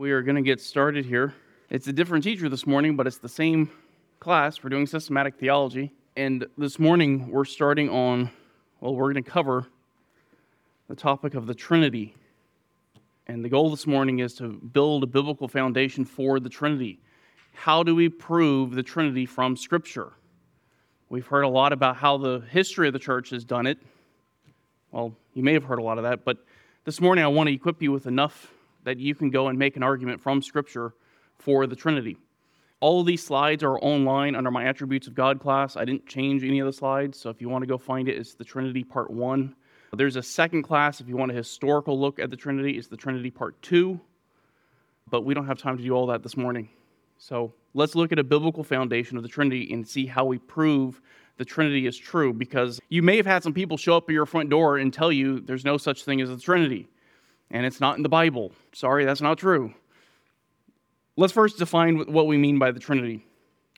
[0.00, 1.34] We are going to get started here.
[1.68, 3.70] It's a different teacher this morning, but it's the same
[4.18, 4.64] class.
[4.64, 5.92] We're doing systematic theology.
[6.16, 8.30] And this morning, we're starting on,
[8.80, 9.66] well, we're going to cover
[10.88, 12.14] the topic of the Trinity.
[13.26, 16.98] And the goal this morning is to build a biblical foundation for the Trinity.
[17.52, 20.14] How do we prove the Trinity from Scripture?
[21.10, 23.76] We've heard a lot about how the history of the church has done it.
[24.92, 26.38] Well, you may have heard a lot of that, but
[26.86, 28.50] this morning I want to equip you with enough
[28.84, 30.94] that you can go and make an argument from Scripture
[31.38, 32.16] for the Trinity.
[32.80, 35.76] All of these slides are online under my Attributes of God class.
[35.76, 38.16] I didn't change any of the slides, so if you want to go find it,
[38.16, 39.54] it's the Trinity Part 1.
[39.92, 42.96] There's a second class if you want a historical look at the Trinity, it's the
[42.96, 44.00] Trinity Part 2.
[45.10, 46.68] But we don't have time to do all that this morning.
[47.18, 51.02] So let's look at a biblical foundation of the Trinity and see how we prove
[51.36, 52.32] the Trinity is true.
[52.32, 55.12] Because you may have had some people show up at your front door and tell
[55.12, 56.88] you there's no such thing as the Trinity
[57.50, 58.52] and it's not in the Bible.
[58.72, 59.74] Sorry, that's not true.
[61.16, 63.24] Let's first define what we mean by the Trinity.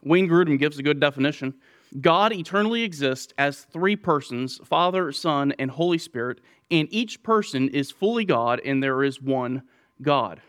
[0.05, 1.55] Wayne Grudem gives a good definition.
[2.01, 7.91] God eternally exists as three persons Father, Son, and Holy Spirit, and each person is
[7.91, 9.63] fully God, and there is one
[10.01, 10.41] God.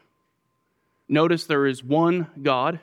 [1.08, 2.80] Notice there is one God,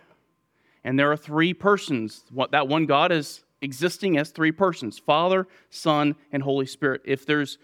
[0.84, 2.24] and there are three persons.
[2.30, 7.02] What that one God is existing as three persons Father, Son, and Holy Spirit.
[7.04, 7.58] If there's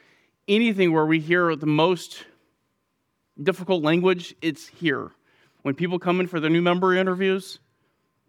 [0.48, 2.24] anything where we hear the most
[3.42, 5.10] difficult language, it's here.
[5.62, 7.58] When people come in for their new member interviews,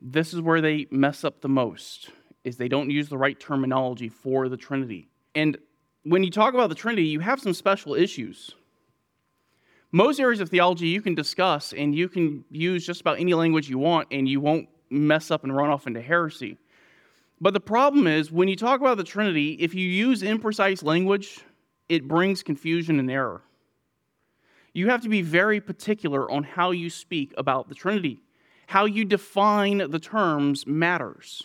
[0.02, 2.10] this is where they mess up the most
[2.44, 5.10] is they don't use the right terminology for the Trinity.
[5.36, 5.58] And
[6.04, 8.52] when you talk about the Trinity, you have some special issues.
[9.92, 13.70] Most areas of theology you can discuss and you can use just about any language
[13.70, 16.58] you want and you won't mess up and run off into heresy.
[17.42, 21.40] But the problem is when you talk about the Trinity, if you use imprecise language,
[21.90, 23.42] it brings confusion and error
[24.78, 28.22] you have to be very particular on how you speak about the Trinity.
[28.68, 31.42] How you define the terms matters.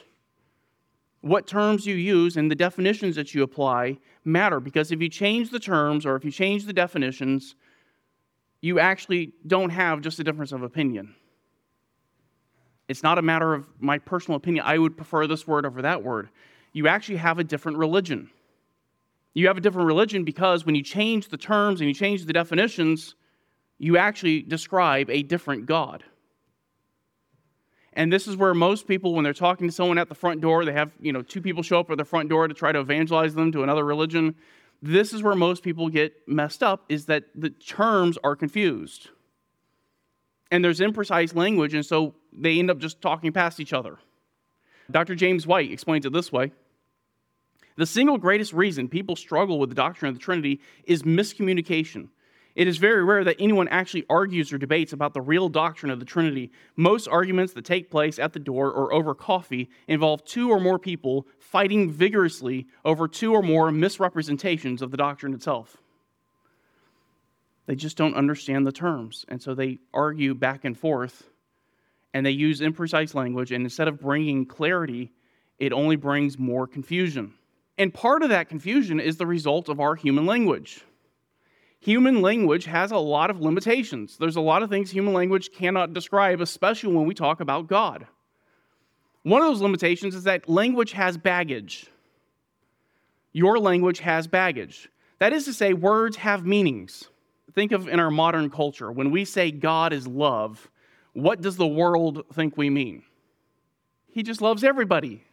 [1.22, 5.48] What terms you use and the definitions that you apply matter because if you change
[5.48, 7.54] the terms or if you change the definitions,
[8.60, 11.14] you actually don't have just a difference of opinion.
[12.86, 14.66] It's not a matter of my personal opinion.
[14.66, 16.28] I would prefer this word over that word.
[16.74, 18.28] You actually have a different religion.
[19.32, 22.34] You have a different religion because when you change the terms and you change the
[22.34, 23.14] definitions,
[23.82, 26.04] you actually describe a different God.
[27.94, 30.64] And this is where most people, when they're talking to someone at the front door,
[30.64, 32.78] they have, you know, two people show up at the front door to try to
[32.78, 34.36] evangelize them to another religion.
[34.82, 39.08] This is where most people get messed up, is that the terms are confused.
[40.52, 43.98] And there's imprecise language, and so they end up just talking past each other.
[44.92, 45.16] Dr.
[45.16, 46.52] James White explains it this way
[47.76, 52.10] The single greatest reason people struggle with the doctrine of the Trinity is miscommunication.
[52.54, 56.00] It is very rare that anyone actually argues or debates about the real doctrine of
[56.00, 56.50] the Trinity.
[56.76, 60.78] Most arguments that take place at the door or over coffee involve two or more
[60.78, 65.78] people fighting vigorously over two or more misrepresentations of the doctrine itself.
[67.66, 71.30] They just don't understand the terms, and so they argue back and forth,
[72.12, 75.12] and they use imprecise language, and instead of bringing clarity,
[75.58, 77.32] it only brings more confusion.
[77.78, 80.84] And part of that confusion is the result of our human language
[81.82, 84.16] human language has a lot of limitations.
[84.16, 88.06] There's a lot of things human language cannot describe, especially when we talk about God.
[89.24, 91.88] One of those limitations is that language has baggage.
[93.32, 94.88] Your language has baggage.
[95.18, 97.08] That is to say, words have meanings.
[97.52, 100.70] Think of in our modern culture, when we say God is love,
[101.14, 103.02] what does the world think we mean?
[104.08, 105.24] He just loves everybody.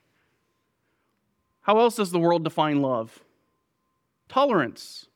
[1.62, 3.20] How else does the world define love?
[4.28, 5.09] Tolerance.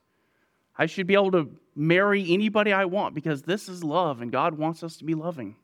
[0.75, 4.57] I should be able to marry anybody I want because this is love and God
[4.57, 5.55] wants us to be loving.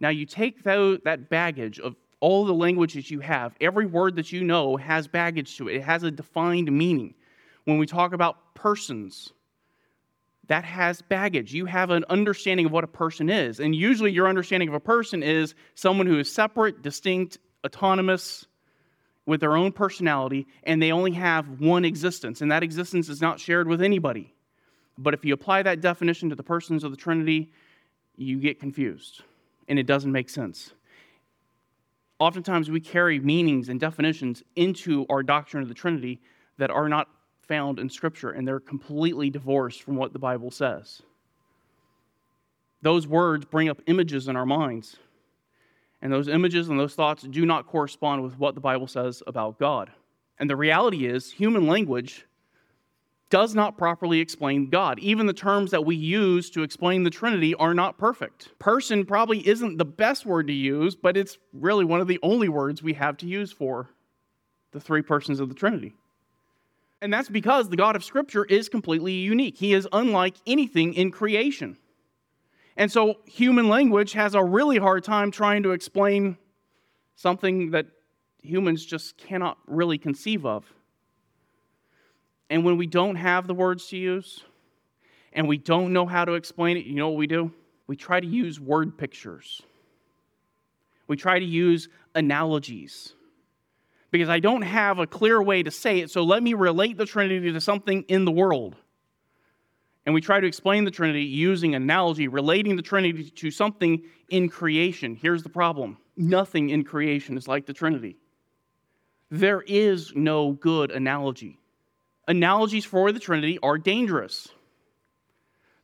[0.00, 4.32] Now, you take that baggage of all the language that you have, every word that
[4.32, 7.14] you know has baggage to it, it has a defined meaning.
[7.64, 9.32] When we talk about persons,
[10.48, 11.52] that has baggage.
[11.52, 13.60] You have an understanding of what a person is.
[13.60, 18.46] And usually, your understanding of a person is someone who is separate, distinct, autonomous,
[19.28, 23.38] with their own personality, and they only have one existence, and that existence is not
[23.38, 24.32] shared with anybody.
[24.96, 27.52] But if you apply that definition to the persons of the Trinity,
[28.16, 29.20] you get confused,
[29.68, 30.72] and it doesn't make sense.
[32.18, 36.22] Oftentimes, we carry meanings and definitions into our doctrine of the Trinity
[36.56, 37.08] that are not
[37.42, 41.02] found in Scripture, and they're completely divorced from what the Bible says.
[42.80, 44.96] Those words bring up images in our minds
[46.00, 49.58] and those images and those thoughts do not correspond with what the Bible says about
[49.58, 49.90] God.
[50.38, 52.26] And the reality is, human language
[53.30, 54.98] does not properly explain God.
[55.00, 58.58] Even the terms that we use to explain the Trinity are not perfect.
[58.58, 62.48] Person probably isn't the best word to use, but it's really one of the only
[62.48, 63.90] words we have to use for
[64.72, 65.94] the three persons of the Trinity.
[67.02, 69.56] And that's because the God of Scripture is completely unique.
[69.58, 71.76] He is unlike anything in creation.
[72.78, 76.38] And so human language has a really hard time trying to explain
[77.16, 77.86] something that
[78.40, 80.64] humans just cannot really conceive of.
[82.48, 84.44] And when we don't have the words to use
[85.32, 87.52] and we don't know how to explain it, you know what we do?
[87.88, 89.60] We try to use word pictures.
[91.08, 93.12] We try to use analogies
[94.12, 97.06] because I don't have a clear way to say it, so let me relate the
[97.06, 98.76] Trinity to something in the world.
[100.08, 104.48] And we try to explain the Trinity using analogy, relating the Trinity to something in
[104.48, 105.14] creation.
[105.14, 108.16] Here's the problem nothing in creation is like the Trinity.
[109.30, 111.58] There is no good analogy.
[112.26, 114.48] Analogies for the Trinity are dangerous.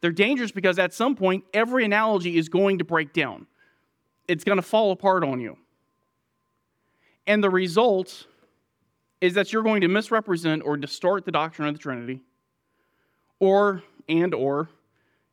[0.01, 3.47] They're dangerous because at some point, every analogy is going to break down,
[4.27, 5.59] it's going to fall apart on you.
[7.27, 8.27] And the result
[9.21, 12.23] is that you're going to misrepresent or distort the doctrine of the Trinity,
[13.39, 14.69] or and or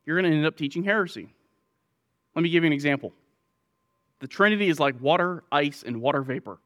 [0.04, 1.28] you're going to end up teaching heresy.
[2.34, 3.12] Let me give you an example.
[4.20, 6.58] The Trinity is like water, ice, and water vapor.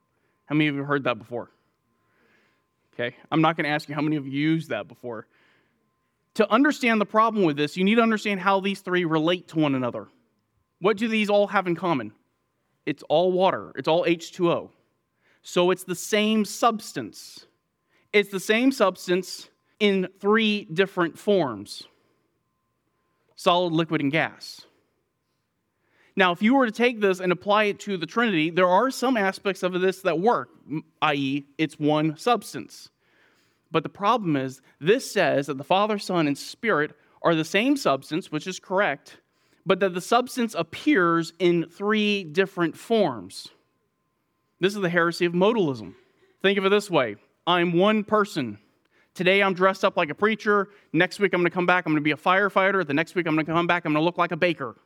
[0.47, 1.51] How many of you have heard that before?
[2.95, 5.27] Okay, I'm not going to ask you how many of you used that before.
[6.35, 9.59] To understand the problem with this, you need to understand how these three relate to
[9.59, 10.09] one another.
[10.81, 12.13] What do these all have in common?
[12.85, 14.71] It's all water, it's all H2O.
[15.43, 17.47] So it's the same substance.
[18.13, 19.49] It's the same substance
[19.79, 21.87] in three different forms
[23.37, 24.63] solid, liquid, and gas.
[26.17, 28.91] Now, if you were to take this and apply it to the Trinity, there are
[28.91, 30.49] some aspects of this that work,
[31.03, 32.89] i.e., it's one substance.
[33.71, 36.93] But the problem is, this says that the Father, Son, and Spirit
[37.23, 39.19] are the same substance, which is correct,
[39.67, 43.49] but that the substance appears in three different forms.
[44.61, 45.95] This is the heresy of modalism.
[46.41, 47.17] Think of it this way
[47.47, 48.59] I'm one person.
[49.17, 50.69] Today I'm dressed up like a preacher.
[50.93, 52.87] Next week I'm going to come back, I'm going to be a firefighter.
[52.87, 54.77] The next week I'm going to come back, I'm going to look like a baker.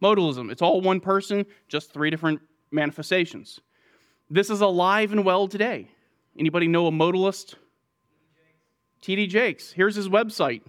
[0.00, 0.52] Modalism.
[0.52, 2.40] It's all one person, just three different
[2.70, 3.58] manifestations.
[4.30, 5.88] This is alive and well today.
[6.38, 7.56] Anybody know a modalist?
[9.02, 9.72] TD Jakes.
[9.72, 10.62] Here's his website.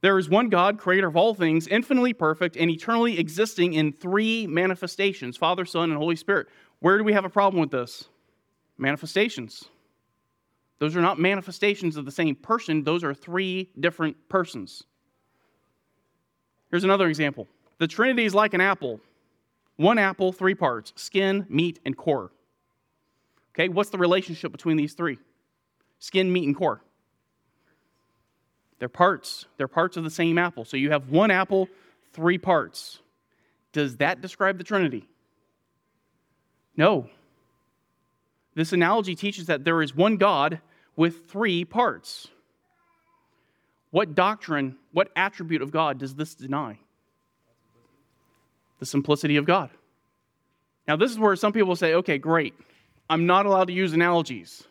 [0.00, 4.46] There is one God, creator of all things, infinitely perfect and eternally existing in three
[4.46, 6.46] manifestations Father, Son, and Holy Spirit.
[6.78, 8.08] Where do we have a problem with this?
[8.78, 9.68] Manifestations.
[10.80, 14.82] Those are not manifestations of the same person, those are three different persons.
[16.70, 17.46] Here's another example
[17.78, 19.00] the Trinity is like an apple
[19.76, 22.30] one apple, three parts skin, meat, and core.
[23.54, 25.18] Okay, what's the relationship between these three?
[25.98, 26.82] Skin, meat, and core.
[28.78, 29.46] They're parts.
[29.56, 30.64] They're parts of the same apple.
[30.64, 31.68] So you have one apple,
[32.12, 32.98] three parts.
[33.72, 35.06] Does that describe the Trinity?
[36.76, 37.08] No.
[38.54, 40.60] This analogy teaches that there is one God
[41.00, 42.28] with three parts.
[43.90, 46.78] What doctrine, what attribute of God does this deny?
[48.80, 49.70] The simplicity of God.
[50.86, 52.52] Now, this is where some people say, okay, great.
[53.08, 54.62] I'm not allowed to use analogies.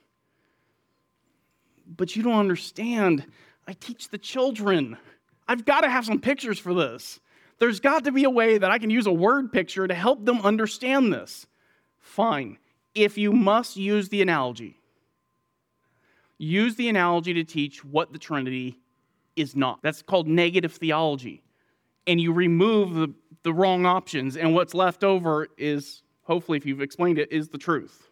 [1.98, 3.26] But you don't understand
[3.68, 4.98] I teach the children.
[5.48, 7.20] I've got to have some pictures for this.
[7.58, 10.26] There's got to be a way that I can use a word picture to help
[10.26, 11.48] them understand this.
[11.98, 12.60] Fine.
[12.94, 14.79] If you must use the analogy,
[16.40, 18.80] use the analogy to teach what the Trinity
[19.36, 19.80] is not.
[19.84, 21.44] That's called negative theology.
[22.08, 26.82] And you remove the, the wrong options, and what's left over is, hopefully, if you've
[26.82, 28.10] explained it, is the truth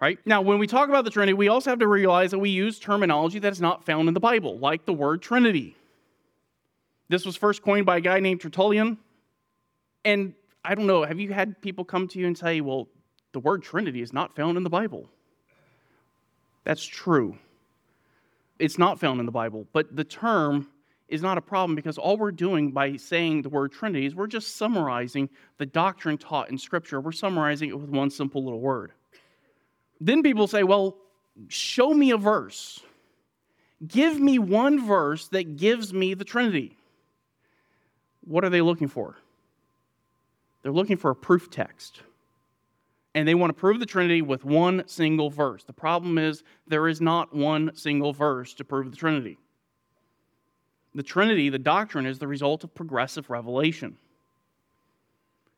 [0.00, 0.18] right?
[0.24, 2.78] Now, when we talk about the Trinity, we also have to realize that we use
[2.78, 5.76] terminology that is not found in the Bible, like the word Trinity.
[7.08, 8.98] This was first coined by a guy named Tertullian.
[10.04, 12.88] And I don't know, have you had people come to you and say, well,
[13.32, 15.10] the word Trinity is not found in the Bible?
[16.64, 17.38] That's true.
[18.58, 20.68] It's not found in the Bible, but the term
[21.08, 24.26] is not a problem because all we're doing by saying the word Trinity is we're
[24.26, 27.00] just summarizing the doctrine taught in Scripture.
[27.00, 28.92] We're summarizing it with one simple little word.
[30.00, 30.96] Then people say, well,
[31.48, 32.80] show me a verse.
[33.86, 36.76] Give me one verse that gives me the Trinity.
[38.22, 39.16] What are they looking for?
[40.62, 42.02] They're looking for a proof text.
[43.14, 45.64] And they want to prove the Trinity with one single verse.
[45.64, 49.38] The problem is, there is not one single verse to prove the Trinity.
[50.94, 53.96] The Trinity, the doctrine, is the result of progressive revelation.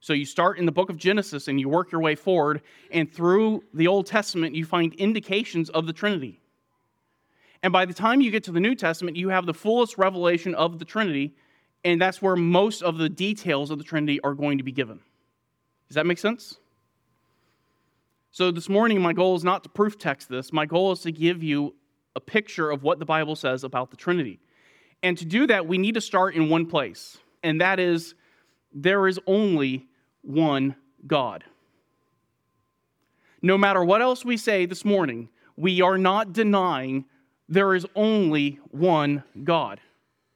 [0.01, 3.11] So you start in the book of Genesis and you work your way forward, and
[3.13, 6.41] through the Old Testament, you find indications of the Trinity.
[7.63, 10.55] And by the time you get to the New Testament, you have the fullest revelation
[10.55, 11.35] of the Trinity,
[11.85, 15.01] and that's where most of the details of the Trinity are going to be given.
[15.89, 16.59] Does that make sense?
[18.35, 20.55] So, this morning, my goal is not to proof text this.
[20.55, 21.75] My goal is to give you
[22.17, 24.41] a picture of what the Bible says about the Trinity.
[25.03, 28.15] And to do that, we need to start in one place, and that is
[28.73, 29.87] there is only
[30.23, 31.45] one God.
[33.43, 37.05] No matter what else we say this morning, we are not denying
[37.51, 39.79] there is only one God.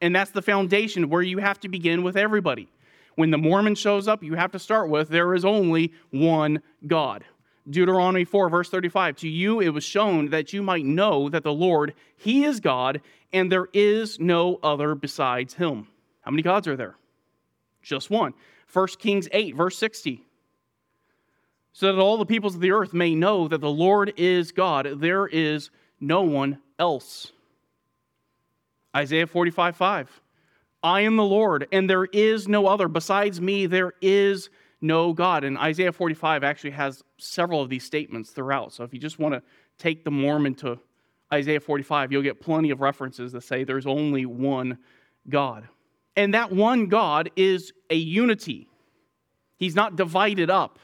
[0.03, 2.69] And that's the foundation where you have to begin with everybody.
[3.15, 7.25] When the Mormon shows up, you have to start with there is only one God.
[7.69, 11.53] Deuteronomy 4, verse 35 To you it was shown that you might know that the
[11.53, 13.01] Lord, He is God,
[13.33, 15.89] and there is no other besides Him.
[16.21, 16.97] How many gods are there?
[17.83, 18.35] Just one.
[18.73, 20.27] 1 Kings 8, verse 60
[21.77, 24.89] so that all the peoples of the earth may know that the Lord is God.
[24.99, 25.69] There is
[26.01, 27.33] no one else.
[28.97, 30.21] Isaiah 45 5.
[30.83, 32.89] I am the Lord, and there is no other.
[32.89, 34.49] Besides me, there is
[34.81, 35.45] no God.
[35.45, 38.73] And Isaiah 45 actually has several of these statements throughout.
[38.73, 39.43] So if you just want to
[39.79, 40.79] take the Mormon to
[41.33, 44.79] Isaiah 45, you'll get plenty of references that say there's only one
[45.29, 45.69] God.
[46.15, 48.69] And that one God is a unity,
[49.59, 50.79] He's not divided up.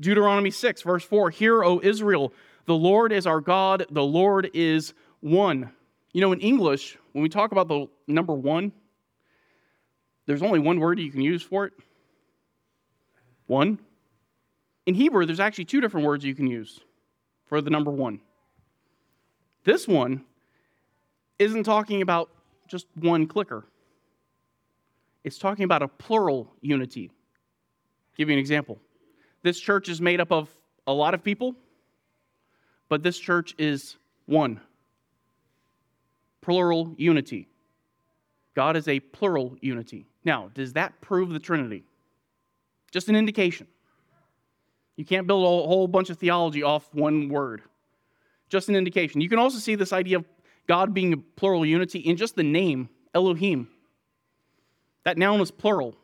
[0.00, 2.32] Deuteronomy 6, verse 4 Hear, O Israel,
[2.66, 5.70] the Lord is our God, the Lord is one.
[6.12, 8.72] You know, in English, when we talk about the number one,
[10.26, 11.72] there's only one word you can use for it
[13.50, 13.80] one.
[14.86, 16.80] In Hebrew, there's actually two different words you can use
[17.46, 18.20] for the number one.
[19.64, 20.24] This one
[21.38, 22.30] isn't talking about
[22.68, 23.66] just one clicker,
[25.24, 27.10] it's talking about a plural unity.
[27.10, 28.78] I'll give you an example.
[29.42, 30.48] This church is made up of
[30.86, 31.54] a lot of people,
[32.88, 34.60] but this church is one.
[36.40, 37.48] Plural unity.
[38.54, 40.06] God is a plural unity.
[40.24, 41.84] Now, does that prove the Trinity?
[42.90, 43.66] Just an indication.
[44.96, 47.62] You can't build a whole bunch of theology off one word.
[48.48, 49.20] Just an indication.
[49.20, 50.24] You can also see this idea of
[50.66, 53.68] God being a plural unity in just the name, Elohim.
[55.04, 55.96] That noun is plural.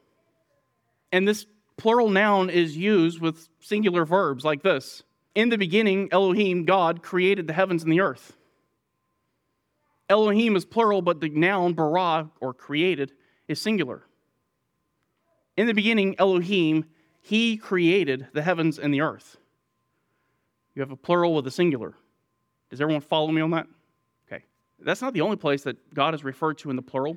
[1.12, 5.02] And this plural noun is used with singular verbs like this
[5.34, 8.36] In the beginning, Elohim, God, created the heavens and the earth.
[10.08, 13.12] Elohim is plural, but the noun bara, or created,
[13.48, 14.05] is singular.
[15.56, 16.84] In the beginning, Elohim,
[17.22, 19.36] he created the heavens and the earth.
[20.74, 21.94] You have a plural with a singular.
[22.70, 23.66] Does everyone follow me on that?
[24.26, 24.44] Okay.
[24.78, 27.16] That's not the only place that God is referred to in the plural.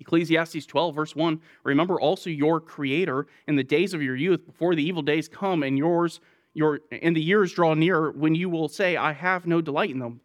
[0.00, 4.74] Ecclesiastes 12, verse 1 Remember also your Creator in the days of your youth, before
[4.74, 6.20] the evil days come and yours,
[6.52, 9.98] your, and the years draw near, when you will say, I have no delight in
[9.98, 10.20] them.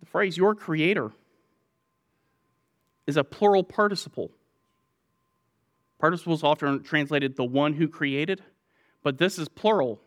[0.00, 1.10] The phrase your Creator
[3.06, 4.30] is a plural participle.
[5.98, 8.42] Participles often translated the one who created,
[9.02, 10.00] but this is plural.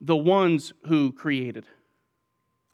[0.00, 1.66] The ones who created.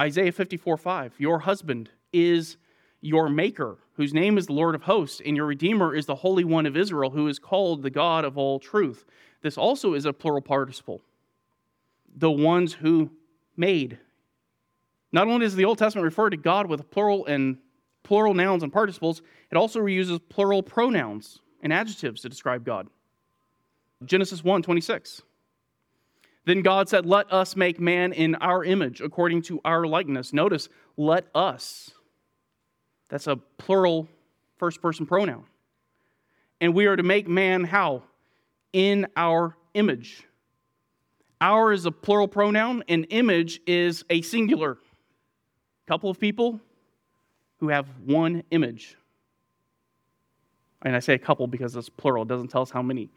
[0.00, 2.56] Isaiah 54 5 Your husband is
[3.00, 6.44] your maker, whose name is the Lord of hosts, and your Redeemer is the Holy
[6.44, 9.04] One of Israel, who is called the God of all truth.
[9.42, 11.00] This also is a plural participle.
[12.14, 13.10] The ones who
[13.56, 13.98] made.
[15.12, 17.56] Not only does the Old Testament refer to God with plural and
[18.02, 22.88] plural nouns and participles, it also uses plural pronouns and adjectives to describe God.
[24.04, 25.22] Genesis 1 26.
[26.46, 30.32] Then God said, Let us make man in our image, according to our likeness.
[30.32, 31.90] Notice, let us.
[33.08, 34.08] That's a plural
[34.56, 35.44] first person pronoun.
[36.60, 38.04] And we are to make man how?
[38.72, 40.24] In our image.
[41.40, 44.76] Our is a plural pronoun, and image is a singular.
[45.86, 46.60] Couple of people
[47.58, 48.96] who have one image.
[50.82, 53.10] And I say a couple because it's plural, it doesn't tell us how many.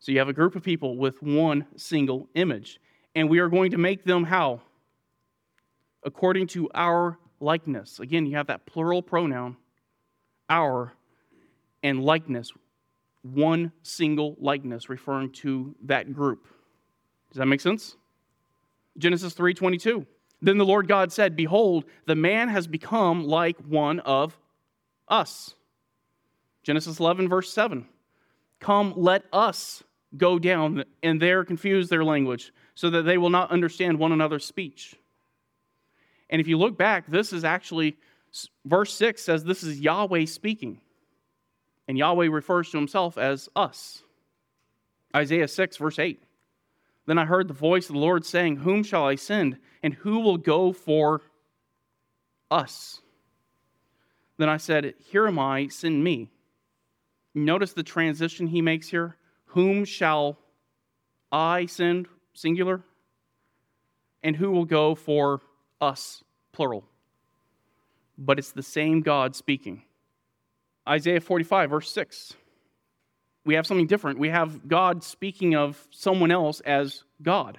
[0.00, 2.80] So you have a group of people with one single image.
[3.14, 4.60] And we are going to make them how?
[6.04, 7.98] According to our likeness.
[7.98, 9.56] Again, you have that plural pronoun,
[10.48, 10.92] our,
[11.82, 12.52] and likeness.
[13.22, 16.46] One single likeness referring to that group.
[17.30, 17.96] Does that make sense?
[18.96, 20.06] Genesis 3:22.
[20.40, 24.38] Then the Lord God said, Behold, the man has become like one of
[25.08, 25.54] us.
[26.68, 27.86] Genesis 11, verse 7.
[28.60, 29.82] Come, let us
[30.18, 34.44] go down, and there confuse their language, so that they will not understand one another's
[34.44, 34.94] speech.
[36.28, 37.96] And if you look back, this is actually,
[38.66, 40.82] verse 6 says this is Yahweh speaking.
[41.88, 44.02] And Yahweh refers to himself as us.
[45.16, 46.22] Isaiah 6, verse 8.
[47.06, 49.56] Then I heard the voice of the Lord saying, Whom shall I send?
[49.82, 51.22] And who will go for
[52.50, 53.00] us?
[54.36, 56.30] Then I said, Here am I, send me.
[57.44, 59.16] Notice the transition he makes here.
[59.46, 60.38] Whom shall
[61.30, 62.82] I send, singular?
[64.22, 65.40] And who will go for
[65.80, 66.84] us, plural?
[68.16, 69.82] But it's the same God speaking.
[70.88, 72.34] Isaiah 45, verse 6.
[73.44, 74.18] We have something different.
[74.18, 77.58] We have God speaking of someone else as God.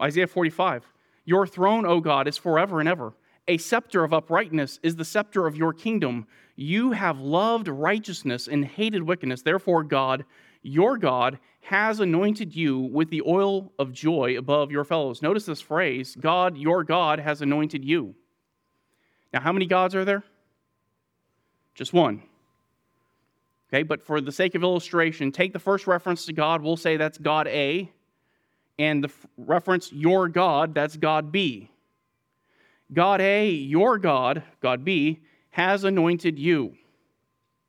[0.00, 0.84] Isaiah 45.
[1.24, 3.14] Your throne, O God, is forever and ever.
[3.48, 6.26] A scepter of uprightness is the scepter of your kingdom.
[6.56, 9.42] You have loved righteousness and hated wickedness.
[9.42, 10.24] Therefore, God,
[10.62, 15.20] your God, has anointed you with the oil of joy above your fellows.
[15.20, 18.14] Notice this phrase God, your God, has anointed you.
[19.32, 20.24] Now, how many gods are there?
[21.74, 22.22] Just one.
[23.68, 26.96] Okay, but for the sake of illustration, take the first reference to God, we'll say
[26.96, 27.90] that's God A,
[28.78, 31.68] and the f- reference your God, that's God B.
[32.92, 35.20] God A, your God, God B,
[35.56, 36.74] has anointed you.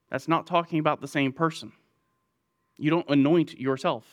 [0.10, 1.72] That's not talking about the same person.
[2.76, 4.04] You don't anoint yourself.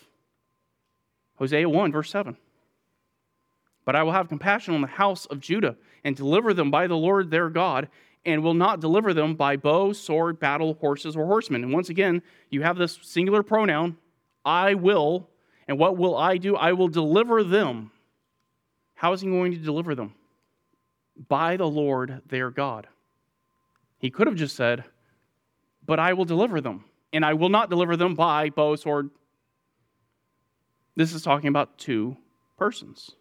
[1.38, 2.36] Hosea 1, verse 7.
[3.84, 6.96] But I will have compassion on the house of Judah and deliver them by the
[6.96, 7.88] Lord their God,
[8.24, 11.64] and will not deliver them by bow, sword, battle, horses, or horsemen.
[11.64, 13.96] And once again, you have this singular pronoun,
[14.44, 15.28] I will.
[15.66, 16.54] And what will I do?
[16.54, 17.90] I will deliver them.
[18.94, 20.14] How is he going to deliver them?
[21.28, 22.88] by the Lord their God.
[24.04, 24.84] He could have just said,
[25.86, 26.84] But I will deliver them,
[27.14, 29.08] and I will not deliver them by bow, sword.
[30.94, 32.18] This is talking about two
[32.58, 33.12] persons.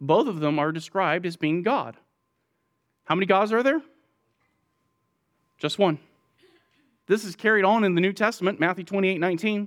[0.00, 1.96] Both of them are described as being God.
[3.06, 3.82] How many gods are there?
[5.58, 5.98] Just one.
[7.08, 9.66] This is carried on in the New Testament, Matthew 28 19.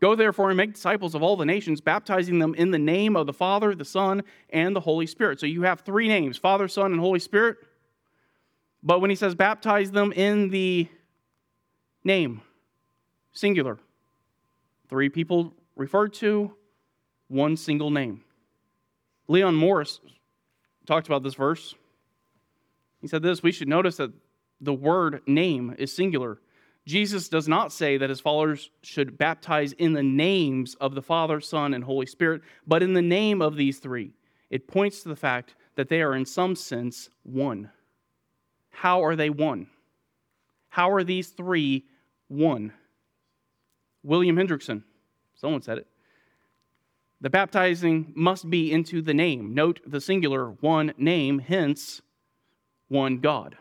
[0.00, 3.26] Go therefore and make disciples of all the nations, baptizing them in the name of
[3.26, 5.40] the Father, the Son, and the Holy Spirit.
[5.40, 7.56] So you have three names Father, Son, and Holy Spirit.
[8.82, 10.88] But when he says baptize them in the
[12.04, 12.42] name,
[13.32, 13.78] singular,
[14.88, 16.54] three people referred to,
[17.28, 18.22] one single name.
[19.28, 20.00] Leon Morris
[20.86, 21.74] talked about this verse.
[23.00, 24.12] He said this We should notice that
[24.60, 26.38] the word name is singular
[26.86, 31.40] Jesus does not say that his followers should baptize in the names of the Father,
[31.40, 34.14] Son, and Holy Spirit, but in the name of these three.
[34.50, 37.70] It points to the fact that they are, in some sense, one.
[38.72, 39.68] How are they one?
[40.68, 41.84] How are these three
[42.28, 42.72] one?
[44.02, 44.82] William Hendriksen,
[45.34, 45.86] someone said it.
[47.20, 49.54] The baptizing must be into the name.
[49.54, 52.02] Note the singular one name, hence
[52.88, 53.56] one God.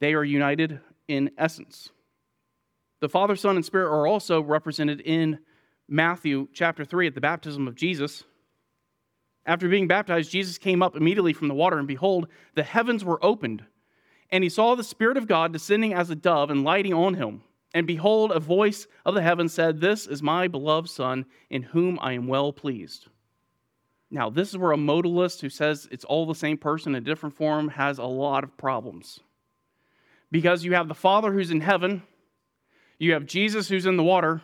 [0.00, 1.90] They are united in essence.
[3.00, 5.38] The Father, Son, and Spirit are also represented in
[5.88, 8.24] Matthew chapter 3 at the baptism of Jesus.
[9.46, 13.24] After being baptized, Jesus came up immediately from the water, and behold, the heavens were
[13.24, 13.64] opened.
[14.32, 17.42] And he saw the Spirit of God descending as a dove and lighting on him.
[17.72, 21.98] And behold, a voice of the heaven said, This is my beloved Son, in whom
[22.00, 23.06] I am well pleased.
[24.10, 27.04] Now, this is where a modalist who says it's all the same person in a
[27.04, 29.20] different form has a lot of problems.
[30.32, 32.02] Because you have the Father who's in heaven,
[32.98, 34.42] you have Jesus who's in the water,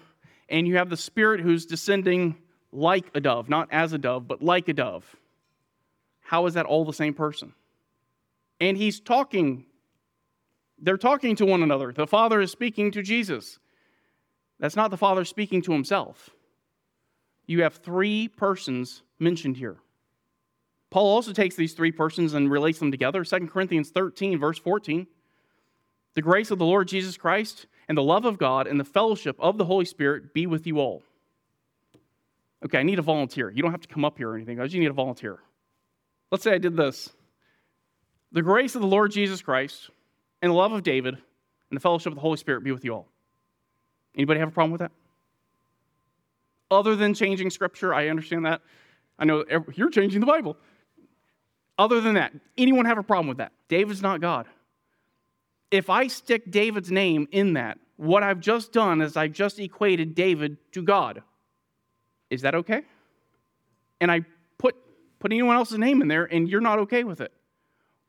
[0.49, 2.37] and you have the Spirit who's descending
[2.72, 5.16] like a dove, not as a dove, but like a dove.
[6.20, 7.53] How is that all the same person?
[8.61, 9.64] And he's talking,
[10.79, 11.93] they're talking to one another.
[11.93, 13.59] The Father is speaking to Jesus.
[14.59, 16.31] That's not the Father speaking to himself.
[17.47, 19.77] You have three persons mentioned here.
[20.91, 23.25] Paul also takes these three persons and relates them together.
[23.25, 25.07] 2 Corinthians 13, verse 14.
[26.15, 29.37] The grace of the Lord Jesus Christ and the love of God and the fellowship
[29.39, 31.03] of the Holy Spirit be with you all.
[32.65, 33.51] Okay, I need a volunteer.
[33.51, 34.59] You don't have to come up here or anything.
[34.59, 35.39] I just need a volunteer.
[36.31, 37.11] Let's say I did this.
[38.33, 39.91] The grace of the Lord Jesus Christ
[40.42, 42.94] and the love of David and the fellowship of the Holy Spirit be with you
[42.94, 43.09] all.
[44.14, 44.92] Anybody have a problem with that?
[46.70, 48.61] Other than changing scripture, I understand that.
[49.18, 49.44] I know
[49.75, 50.57] you're changing the Bible.
[51.79, 53.53] Other than that, anyone have a problem with that?
[53.68, 54.46] David's not God
[55.70, 60.14] if I stick David's name in that, what I've just done is I've just equated
[60.14, 61.22] David to God.
[62.31, 62.83] Is that okay?
[64.01, 64.22] And I
[64.59, 64.77] put,
[65.18, 67.33] put anyone else's name in there and you're not okay with it.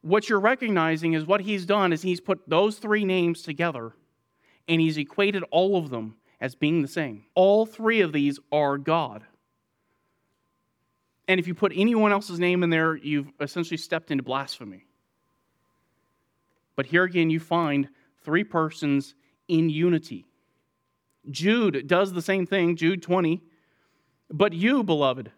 [0.08, 3.92] What you're recognizing is what he's done is he's put those three names together
[4.66, 7.26] and he's equated all of them as being the same.
[7.36, 9.26] All three of these are God.
[11.28, 14.86] And if you put anyone else's name in there, you've essentially stepped into blasphemy.
[16.78, 17.90] But here again, you find
[18.24, 19.14] three persons
[19.50, 20.26] in unity.
[21.30, 23.42] Jude does the same thing, Jude 20.
[24.30, 25.34] But you, beloved,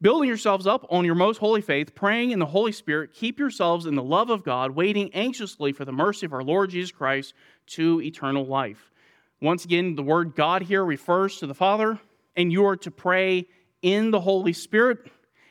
[0.00, 3.86] building yourselves up on your most holy faith, praying in the Holy Spirit, keep yourselves
[3.86, 7.34] in the love of God, waiting anxiously for the mercy of our Lord Jesus Christ
[7.68, 8.92] to eternal life.
[9.40, 11.98] Once again, the word God here refers to the Father,
[12.36, 13.46] and you are to pray
[13.82, 14.98] in the Holy Spirit,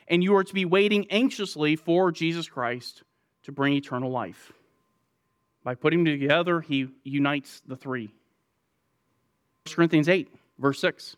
[0.08, 3.02] and you are to be waiting anxiously for Jesus Christ
[3.44, 4.52] to bring eternal life.
[5.62, 8.06] By putting them together, he unites the three.
[9.66, 10.28] 1 Corinthians 8,
[10.58, 11.16] verse 6.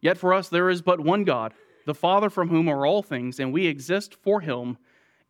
[0.00, 3.40] Yet for us there is but one God, the Father from whom are all things,
[3.40, 4.78] and we exist for him,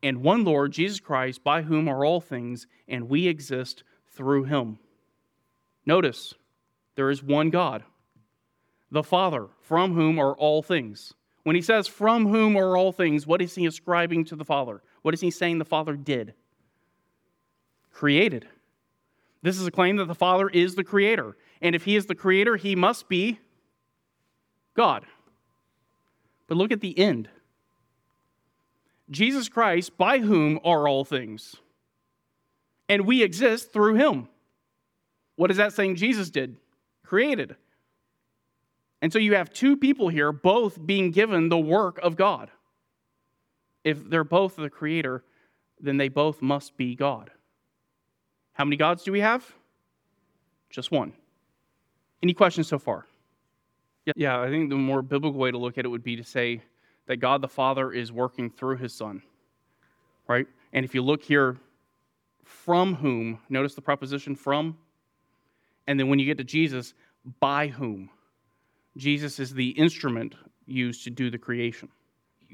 [0.03, 4.79] and one Lord, Jesus Christ, by whom are all things, and we exist through him.
[5.87, 6.35] Notice,
[6.95, 7.85] there is one God,
[8.91, 11.15] the Father, from whom are all things.
[11.45, 14.83] When he says from whom are all things, what is he ascribing to the Father?
[15.03, 16.35] What is he saying the Father did?
[17.93, 18.47] Created.
[19.43, 21.37] This is a claim that the Father is the creator.
[21.61, 23.41] And if he is the creator, he must be
[24.75, 25.05] God.
[26.53, 27.31] But look at the end
[29.11, 31.57] Jesus Christ, by whom are all things.
[32.91, 34.29] And we exist through him.
[35.37, 36.59] What is that saying Jesus did?
[37.07, 37.57] Created.
[39.01, 42.51] And so you have two people here, both being given the work of God.
[43.83, 45.25] If they're both the creator,
[45.81, 47.31] then they both must be God.
[48.53, 49.55] How many gods do we have?
[50.69, 51.15] Just one.
[52.23, 53.07] Any questions so far?
[54.17, 56.62] Yeah, I think the more biblical way to look at it would be to say
[57.07, 59.23] that God the Father is working through his Son,
[60.29, 60.47] right?
[60.73, 61.57] And if you look here,
[62.45, 64.77] from whom, notice the preposition from,
[65.87, 66.95] and then when you get to Jesus,
[67.41, 68.11] by whom.
[68.97, 70.35] Jesus is the instrument
[70.67, 71.88] used to do the creation.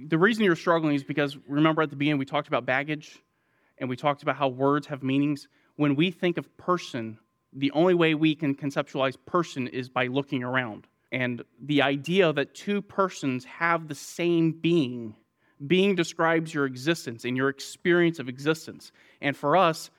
[0.08, 3.18] The reason you're struggling is because remember at the beginning we talked about baggage
[3.78, 5.48] and we talked about how words have meanings.
[5.76, 7.18] When we think of person,
[7.52, 10.86] the only way we can conceptualize person is by looking around.
[11.10, 15.14] And the idea that two persons have the same being,
[15.66, 18.92] being describes your existence and your experience of existence.
[19.20, 19.90] And for us,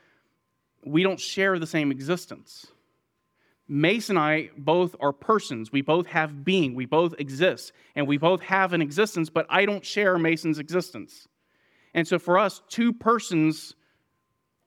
[0.86, 2.68] we don't share the same existence.
[3.68, 5.72] Mace and I both are persons.
[5.72, 6.76] We both have being.
[6.76, 7.72] We both exist.
[7.96, 11.28] And we both have an existence, but I don't share Mason's existence.
[11.94, 13.74] And so for us, two persons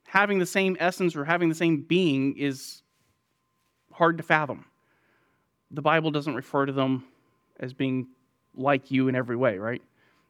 [0.04, 2.82] having the same essence or having the same being is
[3.92, 4.66] hard to fathom
[5.72, 7.04] the Bible doesn't refer to them
[7.58, 8.08] as being
[8.54, 9.82] like you in every way, right?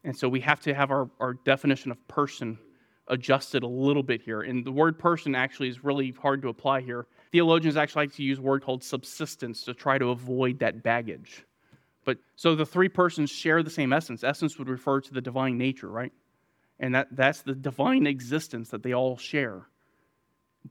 [0.05, 2.59] And so we have to have our, our definition of person
[3.09, 4.43] adjusted a little bit here.
[4.43, 7.07] And the word person actually is really hard to apply here.
[7.33, 11.45] Theologians actually like to use a word called subsistence to try to avoid that baggage.
[12.05, 14.25] But so the three persons share the same essence.
[14.25, 16.13] Essence would refer to the divine nature, right?
[16.81, 19.63] And that, that's the divine existence that they all share.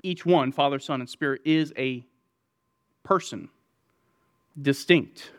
[0.04, 2.06] Each one, Father, Son, and Spirit, is a
[3.04, 3.50] person
[4.60, 5.32] distinct.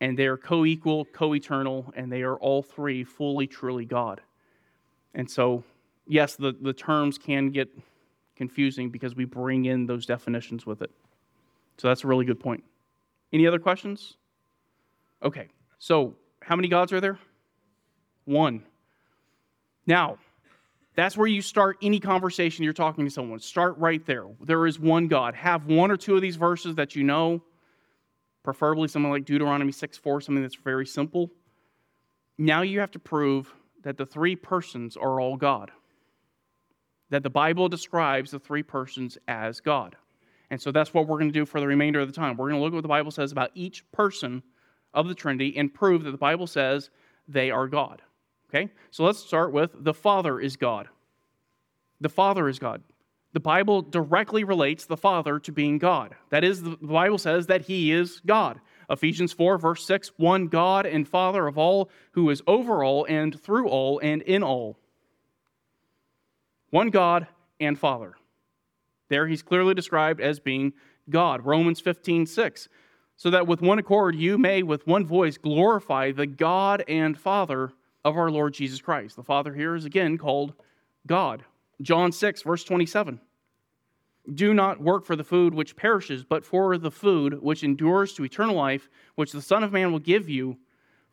[0.00, 4.20] And they are co equal, co eternal, and they are all three fully, truly God.
[5.14, 5.64] And so,
[6.06, 7.68] yes, the, the terms can get
[8.36, 10.90] confusing because we bring in those definitions with it.
[11.78, 12.62] So that's a really good point.
[13.32, 14.16] Any other questions?
[15.22, 17.18] Okay, so how many gods are there?
[18.24, 18.62] One.
[19.86, 20.18] Now,
[20.94, 23.40] that's where you start any conversation you're talking to someone.
[23.40, 24.24] Start right there.
[24.40, 25.34] There is one God.
[25.34, 27.42] Have one or two of these verses that you know
[28.48, 31.30] preferably something like Deuteronomy 6 4, something that's very simple.
[32.38, 35.70] Now you have to prove that the three persons are all God,
[37.10, 39.96] that the Bible describes the three persons as God.
[40.48, 42.38] And so that's what we're going to do for the remainder of the time.
[42.38, 44.42] We're going to look at what the Bible says about each person
[44.94, 46.88] of the Trinity and prove that the Bible says
[47.28, 48.00] they are God.
[48.48, 48.72] Okay?
[48.90, 50.88] So let's start with the Father is God.
[52.00, 52.82] The Father is God
[53.32, 56.14] the Bible directly relates the Father to being God.
[56.30, 58.60] That is, the Bible says that He is God.
[58.90, 63.38] Ephesians 4, verse 6 one God and Father of all, who is over all and
[63.40, 64.78] through all and in all.
[66.70, 67.26] One God
[67.60, 68.14] and Father.
[69.08, 70.72] There he's clearly described as being
[71.10, 71.44] God.
[71.44, 72.68] Romans 15, 6.
[73.16, 77.72] So that with one accord you may, with one voice, glorify the God and Father
[78.04, 79.16] of our Lord Jesus Christ.
[79.16, 80.54] The Father here is again called
[81.06, 81.44] God.
[81.80, 83.20] John 6, verse 27.
[84.34, 88.24] Do not work for the food which perishes, but for the food which endures to
[88.24, 90.58] eternal life, which the Son of Man will give you.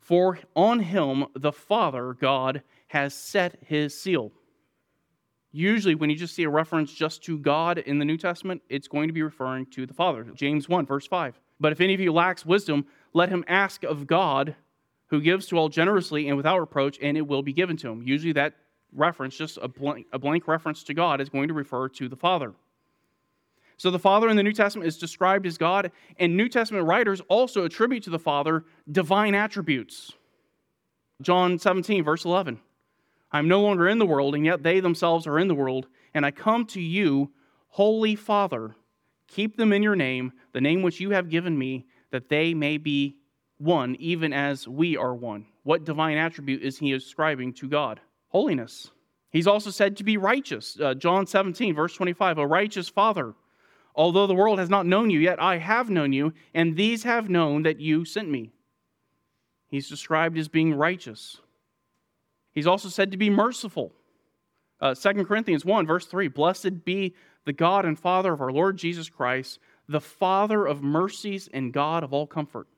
[0.00, 4.32] For on him the Father, God, has set his seal.
[5.50, 8.88] Usually, when you just see a reference just to God in the New Testament, it's
[8.88, 10.24] going to be referring to the Father.
[10.34, 11.40] James 1, verse 5.
[11.58, 14.54] But if any of you lacks wisdom, let him ask of God,
[15.06, 18.02] who gives to all generously and without reproach, and it will be given to him.
[18.02, 18.54] Usually, that
[18.96, 22.16] reference, just a blank, a blank reference to God, is going to refer to the
[22.16, 22.54] Father.
[23.78, 27.20] So the Father in the New Testament is described as God, and New Testament writers
[27.28, 30.12] also attribute to the Father divine attributes.
[31.20, 32.58] John 17, verse 11
[33.32, 35.88] I am no longer in the world, and yet they themselves are in the world,
[36.14, 37.30] and I come to you,
[37.68, 38.74] Holy Father.
[39.28, 42.78] Keep them in your name, the name which you have given me, that they may
[42.78, 43.16] be
[43.58, 45.46] one, even as we are one.
[45.64, 48.00] What divine attribute is he ascribing to God?
[48.28, 48.90] Holiness.
[49.30, 50.78] He's also said to be righteous.
[50.80, 53.34] Uh, John 17, verse 25, a righteous Father.
[53.94, 57.30] Although the world has not known you, yet I have known you, and these have
[57.30, 58.52] known that you sent me.
[59.68, 61.40] He's described as being righteous.
[62.52, 63.92] He's also said to be merciful.
[64.80, 68.76] Uh, 2 Corinthians 1, verse 3 Blessed be the God and Father of our Lord
[68.76, 69.58] Jesus Christ,
[69.88, 72.68] the Father of mercies and God of all comfort.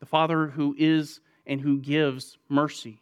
[0.00, 3.00] The Father who is and who gives mercy,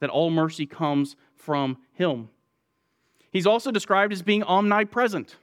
[0.00, 2.28] that all mercy comes from Him.
[3.30, 5.36] He's also described as being omnipresent.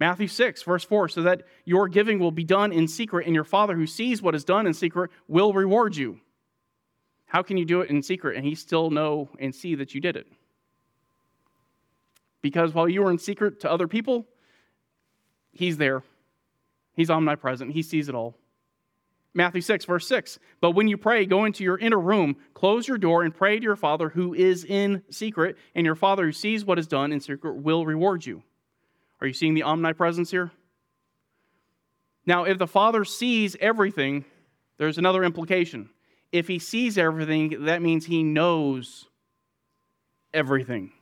[0.00, 3.44] Matthew 6, verse 4, so that your giving will be done in secret, and your
[3.44, 6.18] Father who sees what is done in secret will reward you.
[7.26, 10.00] How can you do it in secret and He still know and see that you
[10.00, 10.26] did it?
[12.42, 14.26] Because while you were in secret to other people,
[15.52, 16.02] He's there.
[16.94, 17.72] He's omnipresent.
[17.72, 18.36] He sees it all.
[19.34, 20.38] Matthew 6, verse 6.
[20.60, 23.62] But when you pray, go into your inner room, close your door, and pray to
[23.62, 27.20] your Father who is in secret, and your Father who sees what is done in
[27.20, 28.42] secret will reward you.
[29.20, 30.50] Are you seeing the omnipresence here?
[32.26, 34.24] Now, if the Father sees everything,
[34.78, 35.90] there's another implication.
[36.30, 39.06] If he sees everything, that means he knows
[40.32, 40.92] everything.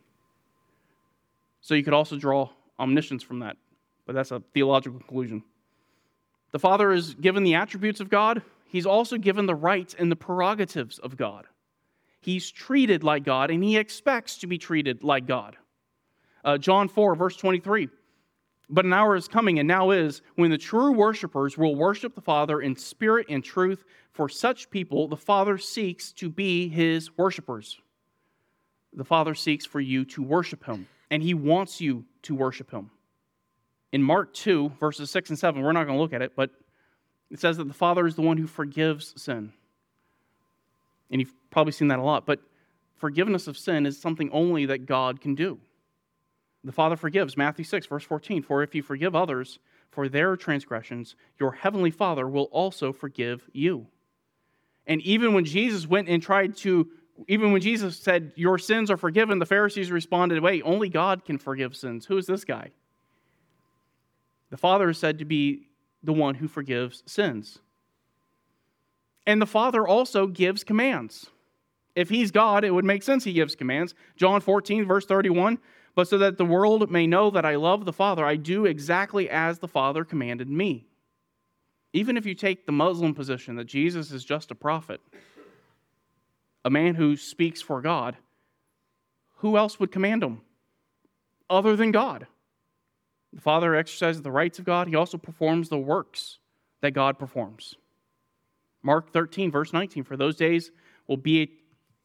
[1.60, 3.56] So you could also draw omniscience from that,
[4.06, 5.42] but that's a theological conclusion.
[6.52, 10.16] The Father is given the attributes of God, he's also given the rights and the
[10.16, 11.46] prerogatives of God.
[12.20, 15.56] He's treated like God, and he expects to be treated like God.
[16.44, 17.88] Uh, John 4, verse 23
[18.70, 22.20] but an hour is coming, and now is, when the true worshipers will worship the
[22.20, 23.84] Father in spirit and truth.
[24.12, 27.80] For such people, the Father seeks to be his worshipers.
[28.92, 32.90] The Father seeks for you to worship him, and he wants you to worship him.
[33.92, 36.50] In Mark 2, verses 6 and 7, we're not going to look at it, but
[37.30, 39.52] it says that the Father is the one who forgives sin.
[41.10, 42.40] And you've probably seen that a lot, but
[42.96, 45.58] forgiveness of sin is something only that God can do.
[46.62, 48.42] The Father forgives, Matthew 6, verse 14.
[48.42, 49.58] For if you forgive others
[49.90, 53.86] for their transgressions, your heavenly Father will also forgive you.
[54.86, 56.88] And even when Jesus went and tried to,
[57.28, 61.38] even when Jesus said, Your sins are forgiven, the Pharisees responded, Wait, only God can
[61.38, 62.06] forgive sins.
[62.06, 62.70] Who is this guy?
[64.50, 65.68] The Father is said to be
[66.02, 67.58] the one who forgives sins.
[69.26, 71.30] And the Father also gives commands.
[71.94, 73.94] If he's God, it would make sense he gives commands.
[74.16, 75.58] John 14, verse 31
[75.94, 79.28] but so that the world may know that I love the Father, I do exactly
[79.28, 80.86] as the Father commanded me.
[81.92, 85.00] Even if you take the Muslim position that Jesus is just a prophet,
[86.64, 88.16] a man who speaks for God,
[89.38, 90.42] who else would command him
[91.48, 92.26] other than God?
[93.32, 96.38] The Father exercises the rights of God, he also performs the works
[96.80, 97.76] that God performs.
[98.82, 100.70] Mark 13, verse 19, for those days
[101.06, 101.50] will be a,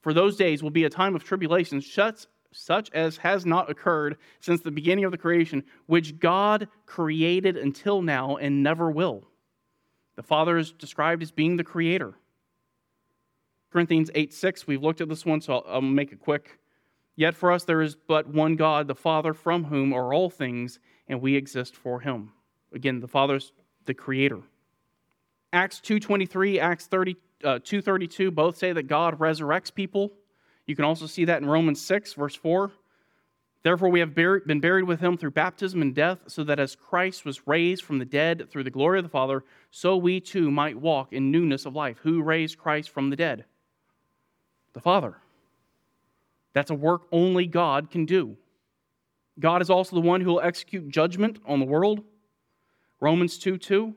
[0.01, 4.17] for those days will be a time of tribulation, such such as has not occurred
[4.39, 9.25] since the beginning of the creation, which God created until now and never will.
[10.15, 12.13] The Father is described as being the creator.
[13.71, 16.59] Corinthians 8 6, we've looked at this one, so I'll, I'll make it quick.
[17.17, 20.79] Yet for us there is but one God, the Father, from whom are all things,
[21.07, 22.31] and we exist for him.
[22.73, 23.51] Again, the Father's
[23.85, 24.41] the creator.
[25.53, 30.11] Acts 2.23, Acts 30, uh, 2.32 both say that God resurrects people
[30.65, 32.71] you can also see that in Romans 6, verse 4.
[33.63, 37.25] Therefore, we have been buried with him through baptism and death, so that as Christ
[37.25, 40.79] was raised from the dead through the glory of the Father, so we too might
[40.79, 41.97] walk in newness of life.
[42.03, 43.45] Who raised Christ from the dead?
[44.73, 45.17] The Father.
[46.53, 48.37] That's a work only God can do.
[49.39, 52.03] God is also the one who will execute judgment on the world.
[52.99, 53.93] Romans 2 2.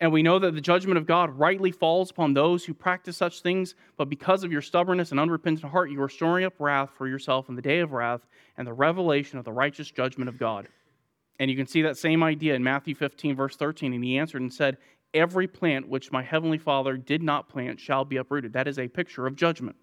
[0.00, 3.42] And we know that the judgment of God rightly falls upon those who practice such
[3.42, 7.08] things, but because of your stubbornness and unrepentant heart, you are storing up wrath for
[7.08, 8.20] yourself in the day of wrath
[8.56, 10.68] and the revelation of the righteous judgment of God.
[11.40, 13.92] And you can see that same idea in Matthew 15, verse 13.
[13.92, 14.78] And he answered and said,
[15.14, 18.52] Every plant which my heavenly Father did not plant shall be uprooted.
[18.52, 19.76] That is a picture of judgment.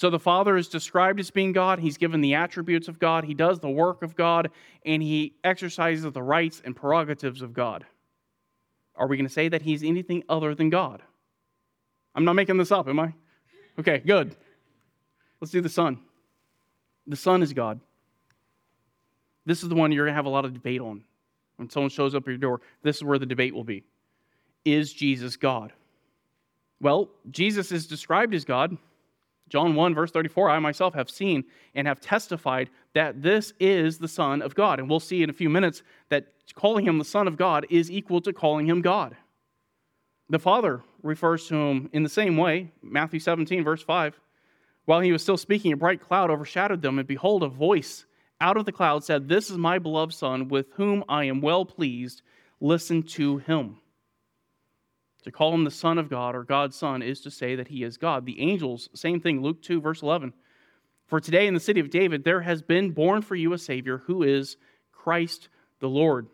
[0.00, 1.78] So the Father is described as being God.
[1.78, 3.22] He's given the attributes of God.
[3.22, 4.50] He does the work of God,
[4.86, 7.84] and he exercises the rights and prerogatives of God.
[8.96, 11.02] Are we going to say that he's anything other than God?
[12.14, 13.12] I'm not making this up, am I?
[13.78, 14.34] Okay, good.
[15.38, 15.98] Let's do the Son.
[17.06, 17.78] The Son is God.
[19.44, 21.04] This is the one you're going to have a lot of debate on.
[21.56, 23.84] When someone shows up at your door, this is where the debate will be.
[24.64, 25.74] Is Jesus God?
[26.80, 28.78] Well, Jesus is described as God.
[29.50, 34.08] John 1, verse 34 I myself have seen and have testified that this is the
[34.08, 34.78] Son of God.
[34.78, 37.90] And we'll see in a few minutes that calling him the Son of God is
[37.90, 39.16] equal to calling him God.
[40.30, 44.18] The Father refers to him in the same way, Matthew 17, verse 5.
[44.84, 48.06] While he was still speaking, a bright cloud overshadowed them, and behold, a voice
[48.40, 51.64] out of the cloud said, This is my beloved Son, with whom I am well
[51.64, 52.22] pleased.
[52.60, 53.78] Listen to him.
[55.24, 57.82] To call him the Son of God or God's Son is to say that he
[57.82, 58.24] is God.
[58.24, 60.32] The angels, same thing, Luke 2, verse 11.
[61.06, 63.98] For today in the city of David there has been born for you a Savior
[64.06, 64.56] who is
[64.92, 65.48] Christ
[65.80, 66.28] the Lord.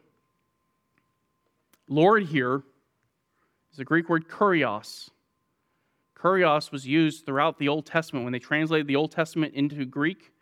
[1.88, 2.62] Lord here
[3.70, 5.08] is the Greek word kurios.
[6.14, 8.24] Kurios was used throughout the Old Testament.
[8.24, 10.32] When they translated the Old Testament into Greek,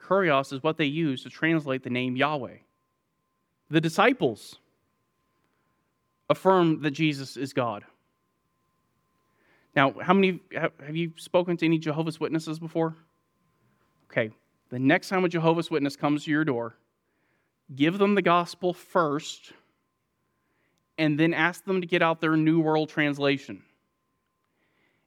[0.00, 2.56] kurios is what they used to translate the name Yahweh.
[3.70, 4.58] The disciples
[6.30, 7.84] affirm that Jesus is God.
[9.76, 12.96] Now, how many have you spoken to any Jehovah's Witnesses before?
[14.10, 14.30] Okay,
[14.70, 16.76] the next time a Jehovah's Witness comes to your door,
[17.74, 19.52] give them the gospel first
[20.98, 23.62] and then ask them to get out their New World Translation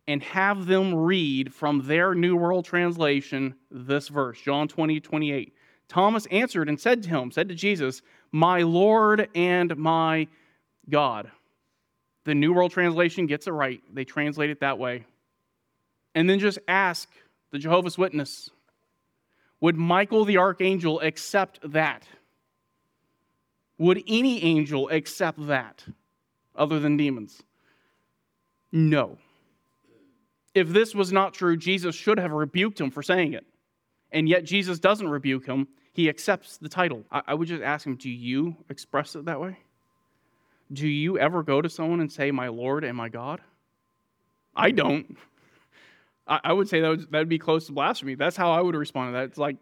[0.07, 5.53] and have them read from their New World Translation this verse, John 20, 28.
[5.87, 10.27] Thomas answered and said to him, said to Jesus, My Lord and my
[10.89, 11.31] God.
[12.25, 13.81] The New World Translation gets it right.
[13.93, 15.05] They translate it that way.
[16.15, 17.09] And then just ask
[17.51, 18.49] the Jehovah's Witness
[19.61, 22.07] Would Michael the archangel accept that?
[23.77, 25.83] Would any angel accept that
[26.55, 27.41] other than demons?
[28.71, 29.17] No.
[30.53, 33.45] If this was not true, Jesus should have rebuked him for saying it.
[34.11, 35.67] And yet Jesus doesn't rebuke him.
[35.93, 37.03] He accepts the title.
[37.11, 39.57] I, would just ask him, do you express it that way?
[40.73, 43.41] Do you ever go to someone and say, My Lord and my God?
[44.55, 45.17] I don't.
[46.25, 48.15] I, would say that would, that'd be close to blasphemy.
[48.15, 49.25] That's how I would respond to that.
[49.25, 49.57] It's like,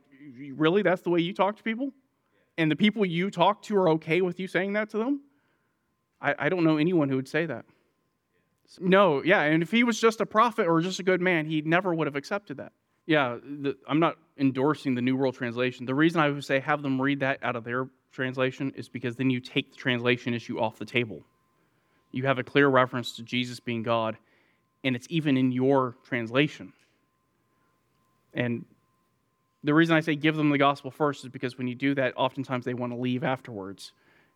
[0.53, 0.83] really?
[0.83, 1.91] That's the way you talk to people?
[2.57, 5.21] And the people you talk to are okay with you saying that to them?
[6.21, 7.65] I, I don't know anyone who would say that.
[8.79, 11.61] No, yeah, and if he was just a prophet or just a good man, he
[11.61, 12.71] never would have accepted that.
[13.05, 15.85] Yeah, the, I'm not endorsing the New World Translation.
[15.85, 19.15] The reason I would say have them read that out of their translation is because
[19.15, 21.21] then you take the translation issue off the table.
[22.11, 24.17] You have a clear reference to Jesus being God,
[24.83, 26.73] and it's even in your translation.
[28.33, 28.65] And
[29.63, 32.13] the reason I say give them the gospel first is because when you do that,
[32.15, 33.91] oftentimes they want to leave afterwards.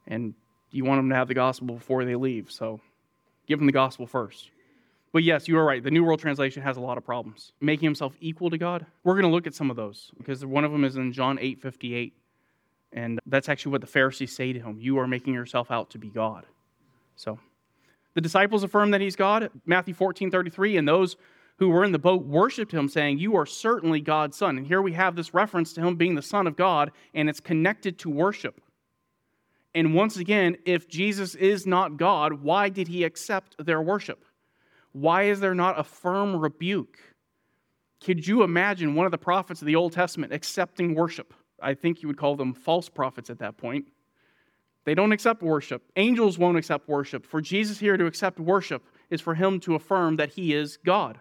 [0.07, 0.35] And
[0.71, 2.51] you want them to have the gospel before they leave.
[2.51, 2.79] So
[3.47, 4.51] give them the gospel first.
[5.11, 5.81] But yes, you are right.
[5.81, 7.53] The New World Translation has a lot of problems.
[7.61, 8.85] Making himself equal to God.
[9.03, 11.39] We're going to look at some of those because one of them is in John
[11.39, 12.13] 8 58.
[12.95, 15.99] And that's actually what the Pharisees say to him You are making yourself out to
[15.99, 16.45] be God.
[17.15, 17.38] So
[18.15, 19.51] the disciples affirm that he's God.
[19.65, 20.77] Matthew 14 33.
[20.77, 21.17] And those
[21.58, 24.58] who were in the boat worshiped him, saying, You are certainly God's son.
[24.58, 27.39] And here we have this reference to him being the Son of God, and it's
[27.39, 28.62] connected to worship.
[29.73, 34.23] And once again, if Jesus is not God, why did he accept their worship?
[34.93, 36.97] Why is there not a firm rebuke?
[38.01, 41.34] Could you imagine one of the prophets of the Old Testament accepting worship?
[41.65, 43.88] I think you would call them false prophets at that point.
[44.86, 45.82] They don't accept worship.
[45.95, 47.25] Angels won't accept worship.
[47.25, 51.19] For Jesus here to accept worship is for him to affirm that he is God.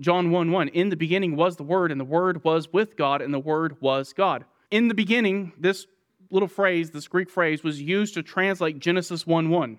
[0.00, 3.20] John 1 1 In the beginning was the Word, and the Word was with God,
[3.20, 4.44] and the Word was God.
[4.70, 5.86] In the beginning, this
[6.30, 9.78] little phrase, this Greek phrase, was used to translate Genesis 1 1.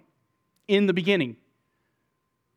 [0.67, 1.37] In the beginning.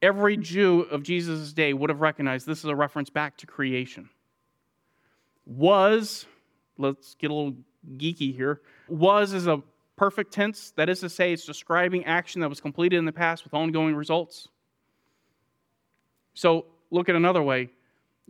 [0.02, 4.10] Every Jew of Jesus' day would have recognized this is a reference back to creation.
[5.46, 6.26] Was
[6.78, 7.56] let's get a little
[7.96, 8.60] geeky here.
[8.88, 9.62] Was is a
[9.96, 10.72] perfect tense.
[10.76, 13.94] That is to say, it's describing action that was completed in the past with ongoing
[13.94, 14.48] results.
[16.34, 17.70] So look at another way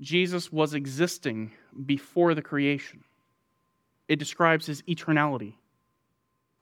[0.00, 1.52] Jesus was existing
[1.86, 3.04] before the creation,
[4.08, 5.54] it describes his eternality.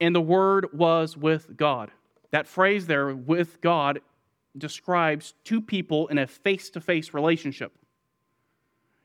[0.01, 1.91] And the Word was with God.
[2.33, 4.01] That phrase there, with God,
[4.57, 7.73] describes two people in a face to face relationship.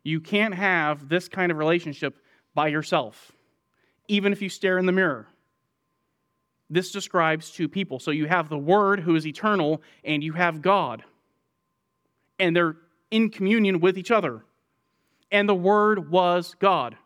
[0.03, 2.17] You can't have this kind of relationship
[2.57, 3.31] by yourself,
[4.07, 5.27] even if you stare in the mirror.
[6.71, 7.99] This describes two people.
[7.99, 11.03] So you have the Word who is eternal, and you have God.
[12.39, 12.75] And they're
[13.11, 14.41] in communion with each other.
[15.31, 16.97] And the Word was God.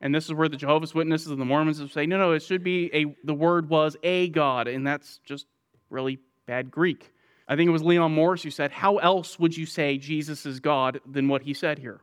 [0.00, 2.42] And this is where the Jehovah's Witnesses and the Mormons would say, no, no, it
[2.42, 4.66] should be a, the Word was a God.
[4.66, 5.46] And that's just
[5.90, 7.12] really bad Greek.
[7.46, 10.58] I think it was Leon Morris who said, How else would you say Jesus is
[10.58, 12.00] God than what he said here?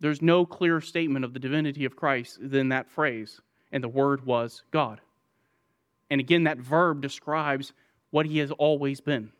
[0.00, 3.40] There's no clearer statement of the divinity of Christ than that phrase.
[3.70, 5.00] and the Word was God.
[6.08, 7.74] And again, that verb describes
[8.10, 9.30] what he has always been.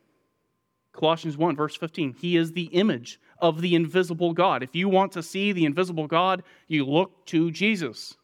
[0.93, 2.15] Colossians 1, verse 15.
[2.21, 4.63] He is the image of the invisible God.
[4.63, 8.17] If you want to see the invisible God, you look to Jesus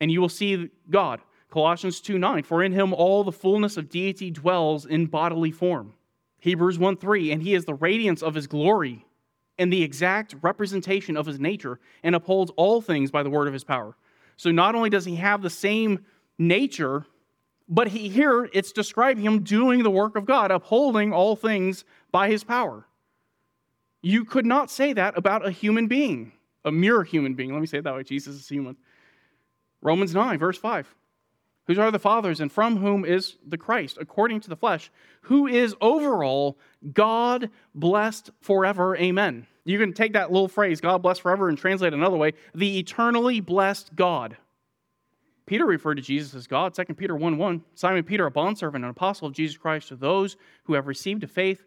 [0.00, 1.20] and you will see God.
[1.50, 2.42] Colossians 2, 9.
[2.42, 5.94] For in him all the fullness of deity dwells in bodily form.
[6.40, 7.30] Hebrews 1, 3.
[7.30, 9.05] And he is the radiance of his glory
[9.58, 13.52] and the exact representation of his nature and upholds all things by the word of
[13.52, 13.96] his power.
[14.36, 16.04] So not only does he have the same
[16.38, 17.06] nature
[17.68, 22.28] but he, here it's describing him doing the work of God, upholding all things by
[22.28, 22.86] his power.
[24.02, 26.32] You could not say that about a human being,
[26.64, 27.52] a mere human being.
[27.52, 28.04] Let me say it that way.
[28.04, 28.76] Jesus is human.
[29.82, 30.94] Romans 9, verse 5.
[31.66, 34.90] Whose are the fathers, and from whom is the Christ, according to the flesh,
[35.22, 36.58] who is over all
[36.92, 38.96] God blessed forever.
[38.96, 39.46] Amen.
[39.64, 42.78] You can take that little phrase, God blessed forever, and translate it another way the
[42.78, 44.36] eternally blessed God.
[45.46, 47.64] Peter referred to Jesus as God, 2 Peter 1 1.
[47.74, 51.28] Simon Peter, a bondservant and apostle of Jesus Christ, to those who have received a
[51.28, 51.64] faith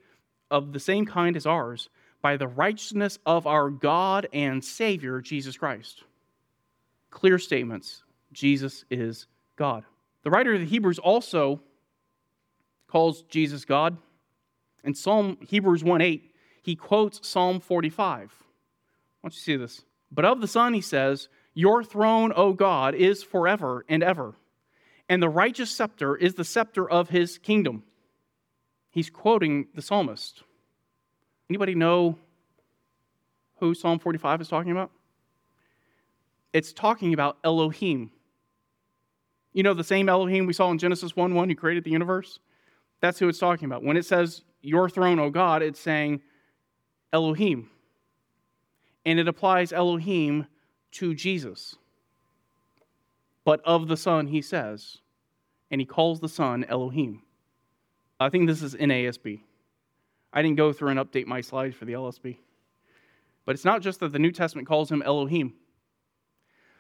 [0.52, 1.90] of the same kind as ours,
[2.22, 6.04] by the righteousness of our God and Savior, Jesus Christ.
[7.10, 9.28] Clear statements Jesus is
[9.60, 9.84] God.
[10.24, 11.60] The writer of the Hebrews also
[12.88, 13.98] calls Jesus God.
[14.86, 16.34] In Psalm Hebrews 1 8,
[16.64, 18.08] he quotes Psalm 45.
[18.10, 18.24] I
[19.22, 19.82] want you see this.
[20.12, 24.34] But of the Son, he says, your throne, O God, is forever and ever,
[25.10, 27.84] and the righteous scepter is the scepter of his kingdom.
[28.92, 30.44] He's quoting the psalmist.
[31.50, 32.18] Anybody know
[33.58, 34.92] who Psalm 45 is talking about?
[36.54, 38.12] It's talking about Elohim.
[39.54, 42.40] You know the same Elohim we saw in Genesis 1 1 who created the universe?
[43.02, 43.84] That's who it's talking about.
[43.84, 46.22] When it says, Your throne, O God, it's saying
[47.12, 47.70] Elohim.
[49.06, 50.46] And it applies Elohim
[50.92, 51.76] to Jesus.
[53.46, 54.98] But of the Son, he says,
[55.72, 57.22] and he calls the Son Elohim.
[58.20, 59.42] I think this is NASB.
[60.34, 62.38] I didn't go through and update my slides for the LSB.
[63.46, 65.54] But it's not just that the New Testament calls him Elohim.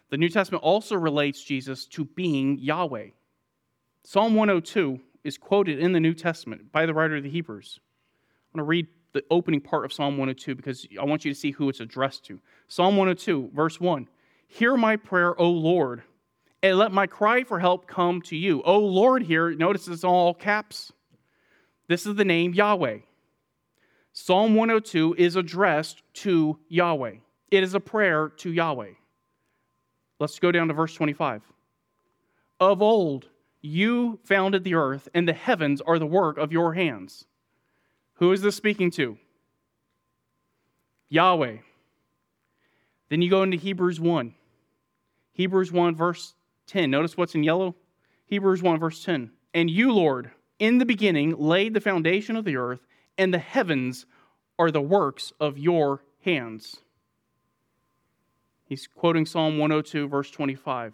[0.09, 3.09] The New Testament also relates Jesus to being Yahweh.
[4.03, 7.79] Psalm 102 is quoted in the New Testament by the writer of the Hebrews.
[7.79, 11.39] I'm going to read the opening part of Psalm 102 because I want you to
[11.39, 12.39] see who it's addressed to.
[12.67, 14.07] Psalm 102, verse 1
[14.47, 16.01] Hear my prayer, O Lord,
[16.63, 18.63] and let my cry for help come to you.
[18.63, 20.91] O Lord, here, notice it's all caps.
[21.87, 22.99] This is the name Yahweh.
[24.13, 27.15] Psalm 102 is addressed to Yahweh,
[27.51, 28.93] it is a prayer to Yahweh.
[30.19, 31.41] Let's go down to verse 25.
[32.59, 33.29] Of old,
[33.61, 37.25] you founded the earth, and the heavens are the work of your hands.
[38.15, 39.17] Who is this speaking to?
[41.07, 41.57] Yahweh.
[43.09, 44.35] Then you go into Hebrews 1.
[45.31, 46.35] Hebrews 1, verse
[46.67, 46.91] 10.
[46.91, 47.75] Notice what's in yellow?
[48.25, 49.31] Hebrews 1, verse 10.
[49.53, 52.85] And you, Lord, in the beginning laid the foundation of the earth,
[53.17, 54.05] and the heavens
[54.59, 56.81] are the works of your hands.
[58.69, 60.93] He's quoting Psalm 102, verse 25,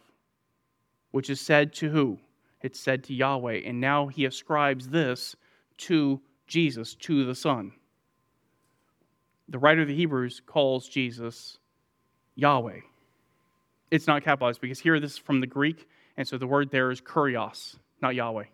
[1.11, 2.17] which is said to who?
[2.61, 3.63] It's said to Yahweh.
[3.65, 5.36] And now he ascribes this
[5.80, 7.73] to Jesus to the Son.
[9.49, 11.57] The writer of the Hebrews calls Jesus
[12.36, 12.80] Yahweh.
[13.91, 16.91] It's not capitalized because here this is from the Greek, and so the word there
[16.91, 18.45] is kurios, not Yahweh.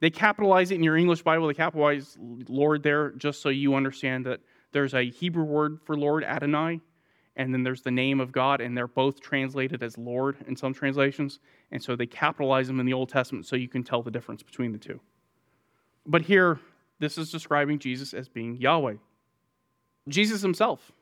[0.00, 4.26] They capitalize it in your English Bible, they capitalize Lord there just so you understand
[4.26, 4.40] that
[4.72, 6.80] there's a Hebrew word for Lord, Adonai,
[7.36, 10.74] and then there's the name of God, and they're both translated as Lord in some
[10.74, 11.38] translations.
[11.70, 14.42] And so they capitalize them in the Old Testament so you can tell the difference
[14.42, 15.00] between the two.
[16.06, 16.60] But here,
[16.98, 18.94] this is describing Jesus as being Yahweh.
[20.08, 20.92] Jesus himself,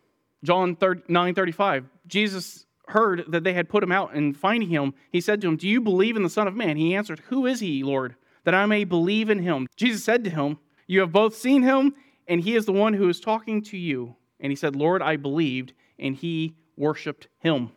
[0.45, 0.77] John
[1.09, 5.41] 9 35, Jesus heard that they had put him out, and finding him, he said
[5.41, 6.77] to him, Do you believe in the Son of Man?
[6.77, 8.15] He answered, Who is he, Lord,
[8.45, 9.67] that I may believe in him?
[9.77, 11.95] Jesus said to him, You have both seen him,
[12.29, 14.17] and he is the one who is talking to you.
[14.41, 17.71] And he said, Lord, I believed, and he worshiped him.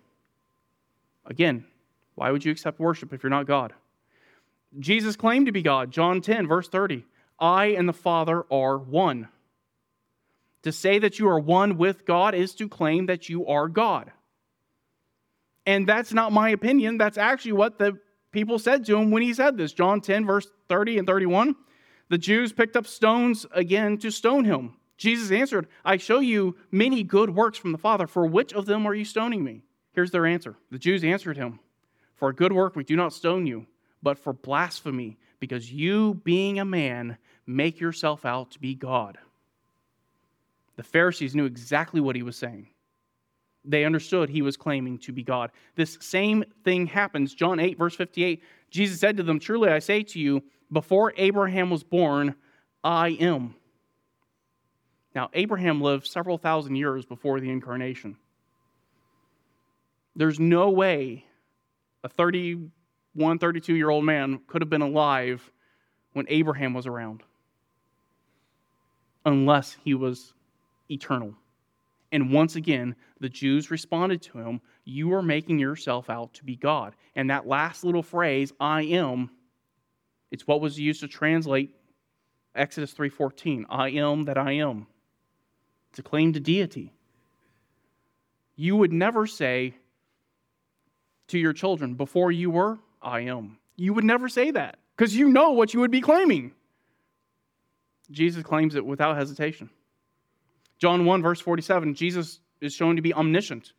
[1.26, 1.65] Again,
[2.15, 3.74] why would you accept worship if you're not God?
[4.80, 5.91] Jesus claimed to be God.
[5.91, 7.05] John 10, verse 30.
[7.39, 9.28] I and the Father are one.
[10.63, 14.11] To say that you are one with God is to claim that you are God.
[15.65, 16.97] And that's not my opinion.
[16.97, 17.99] That's actually what the
[18.32, 19.74] people said to him when he said this.
[19.74, 21.55] John 10, verse 30 and 31.
[22.09, 24.76] The Jews picked up stones again to stone him.
[24.97, 28.07] Jesus answered, I show you many good works from the Father.
[28.07, 29.63] For which of them are you stoning me?
[29.93, 30.55] Here's their answer.
[30.71, 31.59] The Jews answered him,
[32.15, 33.65] For a good work we do not stone you,
[34.01, 39.17] but for blasphemy, because you, being a man, make yourself out to be God.
[40.75, 42.67] The Pharisees knew exactly what he was saying.
[43.65, 45.51] they understood he was claiming to be God.
[45.75, 47.33] This same thing happens.
[47.33, 51.69] John 8, verse 58, Jesus said to them, Truly I say to you, before Abraham
[51.69, 52.35] was born,
[52.83, 53.55] I am.
[55.16, 58.18] Now, Abraham lived several thousand years before the incarnation.
[60.16, 61.26] There's no way
[62.03, 65.51] a 31, 32 year old man could have been alive
[66.14, 67.24] when Abraham was around
[69.26, 70.34] unless he was
[70.89, 71.34] eternal.
[72.11, 76.55] And once again, the Jews responded to him, You are making yourself out to be
[76.55, 76.95] God.
[77.16, 79.32] And that last little phrase, I am,
[80.30, 81.74] it's what was used to translate
[82.55, 84.86] Exodus 3:14, I am that I am.
[85.93, 86.91] It's a claim to deity.
[88.55, 89.75] You would never say
[91.27, 93.59] to your children, before you were, I am.
[93.75, 96.53] You would never say that because you know what you would be claiming.
[98.09, 99.69] Jesus claims it without hesitation.
[100.79, 103.73] John 1, verse 47, Jesus is shown to be omniscient.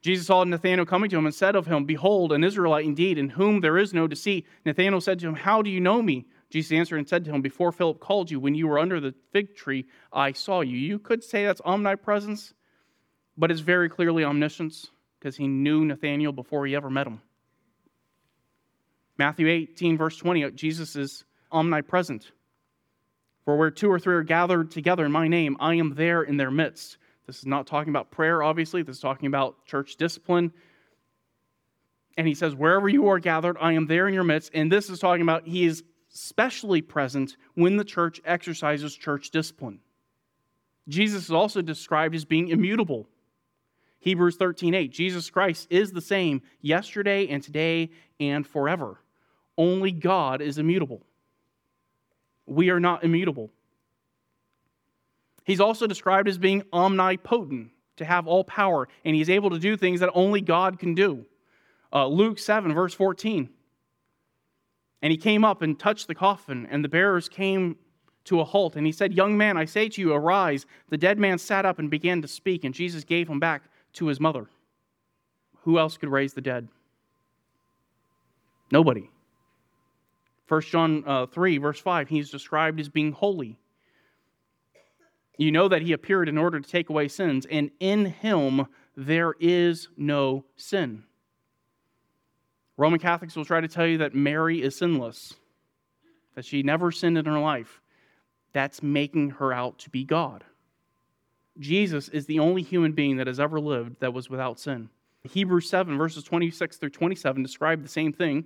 [0.00, 3.30] Jesus saw Nathanael coming to him and said of him, Behold, an Israelite indeed, in
[3.30, 4.46] whom there is no deceit.
[4.64, 6.24] Nathanael said to him, How do you know me?
[6.52, 9.14] Jesus answered and said to him, Before Philip called you, when you were under the
[9.32, 10.76] fig tree, I saw you.
[10.76, 12.52] You could say that's omnipresence,
[13.38, 17.22] but it's very clearly omniscience because he knew Nathanael before he ever met him.
[19.16, 22.30] Matthew 18, verse 20, uh, Jesus is omnipresent.
[23.46, 26.36] For where two or three are gathered together in my name, I am there in
[26.36, 26.98] their midst.
[27.26, 28.82] This is not talking about prayer, obviously.
[28.82, 30.52] This is talking about church discipline.
[32.18, 34.50] And he says, Wherever you are gathered, I am there in your midst.
[34.52, 35.82] And this is talking about he is
[36.12, 39.80] specially present when the church exercises church discipline.
[40.88, 43.08] Jesus is also described as being immutable.
[44.00, 47.90] Hebrews 13:8 Jesus Christ is the same yesterday and today
[48.20, 49.00] and forever.
[49.56, 51.06] Only God is immutable.
[52.46, 53.50] We are not immutable.
[55.44, 59.76] He's also described as being omnipotent, to have all power, and he's able to do
[59.76, 61.26] things that only God can do.
[61.92, 63.48] Uh, Luke 7, verse 14.
[65.02, 67.76] And he came up and touched the coffin, and the bearers came
[68.24, 68.76] to a halt.
[68.76, 70.64] And he said, Young man, I say to you, arise.
[70.88, 74.06] The dead man sat up and began to speak, and Jesus gave him back to
[74.06, 74.48] his mother.
[75.62, 76.68] Who else could raise the dead?
[78.70, 79.10] Nobody.
[80.48, 83.58] 1 John uh, 3, verse 5, he's described as being holy.
[85.38, 89.34] You know that he appeared in order to take away sins, and in him there
[89.40, 91.04] is no sin.
[92.76, 95.34] Roman Catholics will try to tell you that Mary is sinless,
[96.34, 97.80] that she never sinned in her life.
[98.52, 100.44] That's making her out to be God.
[101.58, 104.88] Jesus is the only human being that has ever lived that was without sin.
[105.24, 108.44] Hebrews 7, verses 26 through 27 describe the same thing.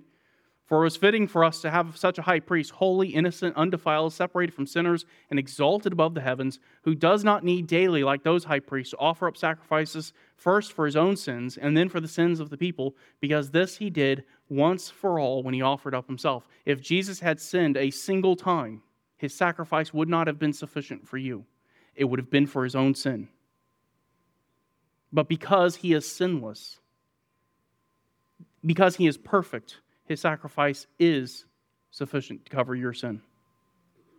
[0.67, 4.11] For it was fitting for us to have such a high priest, holy, innocent, undefiled,
[4.11, 8.43] separated from sinners, and exalted above the heavens, who does not need daily, like those
[8.43, 12.07] high priests, to offer up sacrifices first for his own sins and then for the
[12.07, 16.05] sins of the people, because this he did once for all when he offered up
[16.05, 16.49] himself.
[16.65, 18.83] If Jesus had sinned a single time,
[19.15, 21.45] his sacrifice would not have been sufficient for you,
[21.95, 23.29] it would have been for his own sin.
[25.13, 26.79] But because he is sinless,
[28.65, 31.45] because he is perfect, his sacrifice is
[31.91, 33.21] sufficient to cover your sin.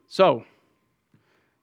[0.07, 0.45] So,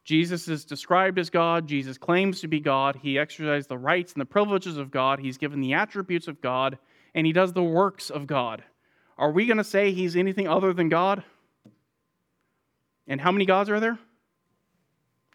[0.04, 1.68] Jesus is described as God.
[1.68, 3.00] Jesus claims to be God.
[3.02, 5.20] He exercises the rights and the privileges of God.
[5.20, 6.78] He's given the attributes of God,
[7.16, 8.64] and he does the works of God.
[9.18, 11.24] Are we going to say he's anything other than God?
[13.08, 13.98] And how many gods are there?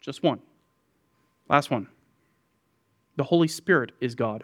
[0.01, 0.39] Just one.
[1.49, 1.87] Last one.
[3.17, 4.43] The Holy Spirit is God.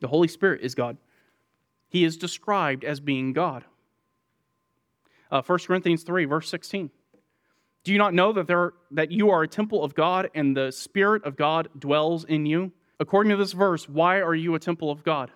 [0.00, 0.96] The Holy Spirit is God
[1.90, 3.64] he is described as being God.
[5.30, 6.90] Uh, 1 Corinthians 3, verse 16.
[7.82, 10.70] Do you not know that, there, that you are a temple of God and the
[10.70, 12.72] Spirit of God dwells in you?
[12.98, 15.30] According to this verse, why are you a temple of God?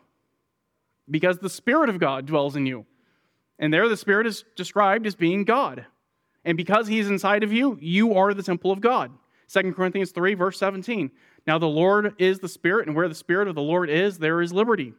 [1.10, 2.86] Because the Spirit of God dwells in you.
[3.58, 5.86] And there the Spirit is described as being God.
[6.44, 9.10] And because He is inside of you, you are the temple of God.
[9.48, 11.10] 2 Corinthians 3, verse 17.
[11.46, 14.40] Now the Lord is the Spirit, and where the Spirit of the Lord is, there
[14.42, 14.94] is liberty.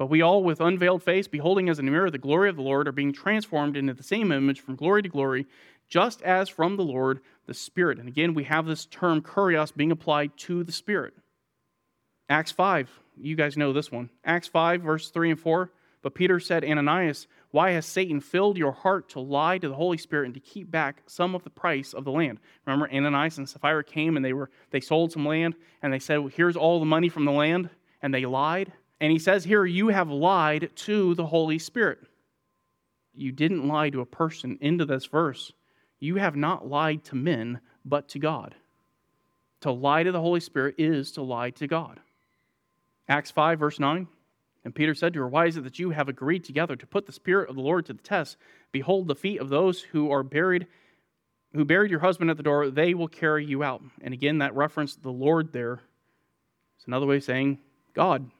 [0.00, 2.62] But we all, with unveiled face, beholding as in a mirror the glory of the
[2.62, 5.46] Lord, are being transformed into the same image from glory to glory,
[5.90, 7.98] just as from the Lord the Spirit.
[7.98, 11.12] And again, we have this term kurios being applied to the Spirit.
[12.30, 12.88] Acts 5,
[13.18, 14.08] you guys know this one.
[14.24, 15.70] Acts 5, verse 3 and 4.
[16.00, 19.98] But Peter said, Ananias, why has Satan filled your heart to lie to the Holy
[19.98, 22.40] Spirit and to keep back some of the price of the land?
[22.64, 26.20] Remember, Ananias and Sapphira came and they were they sold some land and they said,
[26.20, 27.68] well, Here's all the money from the land,
[28.00, 28.72] and they lied.
[29.00, 31.98] And he says here, You have lied to the Holy Spirit.
[33.14, 35.52] You didn't lie to a person into this verse.
[35.98, 38.54] You have not lied to men, but to God.
[39.62, 42.00] To lie to the Holy Spirit is to lie to God.
[43.08, 44.06] Acts 5, verse 9.
[44.64, 47.06] And Peter said to her, Why is it that you have agreed together to put
[47.06, 48.36] the Spirit of the Lord to the test?
[48.72, 50.66] Behold, the feet of those who are buried,
[51.54, 53.82] who buried your husband at the door, they will carry you out.
[54.02, 55.80] And again, that reference, the Lord there,
[56.78, 57.58] is another way of saying
[57.94, 58.30] God.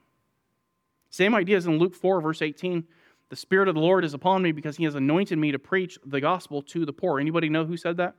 [1.11, 2.84] Same idea as in Luke 4, verse 18.
[3.28, 5.98] The Spirit of the Lord is upon me because he has anointed me to preach
[6.04, 7.20] the gospel to the poor.
[7.20, 8.14] Anybody know who said that?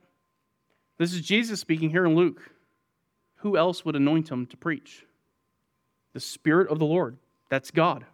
[0.98, 2.50] This is Jesus speaking here in Luke.
[3.36, 5.04] Who else would anoint him to preach?
[6.12, 7.16] The Spirit of the Lord.
[7.50, 8.06] That's God.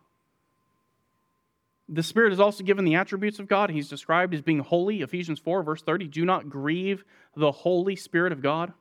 [1.88, 3.70] The Spirit is also given the attributes of God.
[3.70, 6.06] He's described as being holy, Ephesians 4, verse 30.
[6.08, 7.04] Do not grieve
[7.36, 8.72] the Holy Spirit of God.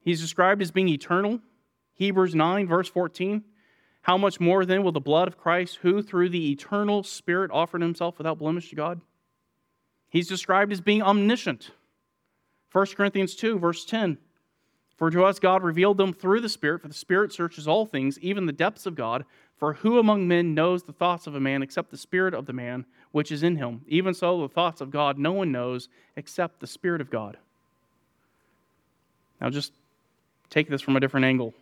[0.00, 1.40] He's described as being eternal,
[1.94, 3.44] Hebrews 9, verse 14.
[4.02, 7.82] How much more then will the blood of Christ, who through the eternal Spirit offered
[7.82, 9.00] himself without blemish to God?
[10.08, 11.70] He's described as being omniscient.
[12.72, 14.18] 1 Corinthians 2, verse 10.
[14.96, 18.18] For to us God revealed them through the Spirit, for the Spirit searches all things,
[18.18, 19.24] even the depths of God.
[19.56, 22.52] For who among men knows the thoughts of a man except the Spirit of the
[22.52, 23.82] man which is in him?
[23.86, 27.36] Even so, the thoughts of God no one knows except the Spirit of God.
[29.40, 29.72] Now, just
[30.48, 31.54] take this from a different angle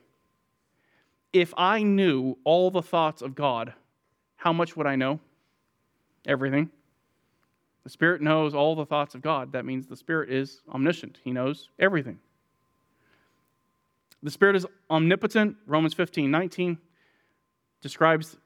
[1.33, 3.73] if I knew all the thoughts of God,
[4.37, 5.21] how much would I know?
[6.27, 6.71] Everything.
[7.85, 9.53] The Spirit knows all the thoughts of God.
[9.53, 12.19] That means the Spirit is omniscient, He knows everything.
[14.23, 15.57] The Spirit is omnipotent.
[15.67, 16.79] Romans 15 19
[17.81, 18.37] describes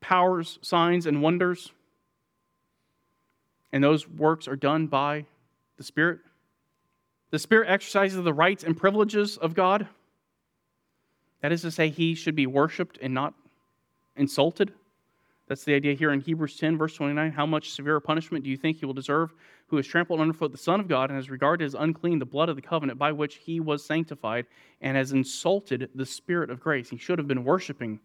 [0.00, 1.72] powers, signs, and wonders.
[3.72, 5.26] And those works are done by
[5.76, 6.20] the Spirit.
[7.30, 9.86] The Spirit exercises the rights and privileges of God.
[11.40, 13.34] That is to say, he should be worshiped and not
[14.16, 14.72] insulted.
[15.48, 17.32] That's the idea here in Hebrews 10, verse 29.
[17.32, 19.34] How much severe punishment do you think he will deserve
[19.66, 22.48] who has trampled underfoot the Son of God and has regarded as unclean the blood
[22.48, 24.46] of the covenant by which he was sanctified
[24.80, 26.88] and has insulted the Spirit of grace?
[26.88, 27.98] He should have been worshiping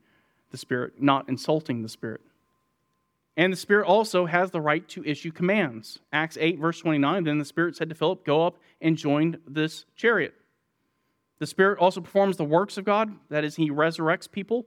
[0.49, 2.21] the Spirit, not insulting the Spirit.
[3.37, 5.99] And the Spirit also has the right to issue commands.
[6.13, 7.25] Acts 8, verse 29.
[7.25, 10.33] Then the Spirit said to Philip, Go up and join this chariot.
[11.39, 14.65] The Spirit also performs the works of God, that is, He resurrects people.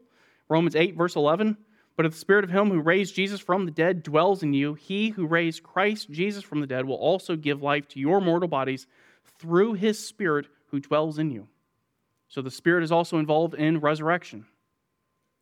[0.48, 1.56] Romans 8, verse 11.
[1.96, 4.74] But if the Spirit of Him who raised Jesus from the dead dwells in you,
[4.74, 8.48] He who raised Christ Jesus from the dead will also give life to your mortal
[8.48, 8.86] bodies
[9.38, 11.48] through His Spirit who dwells in you.
[12.28, 14.46] So the Spirit is also involved in resurrection.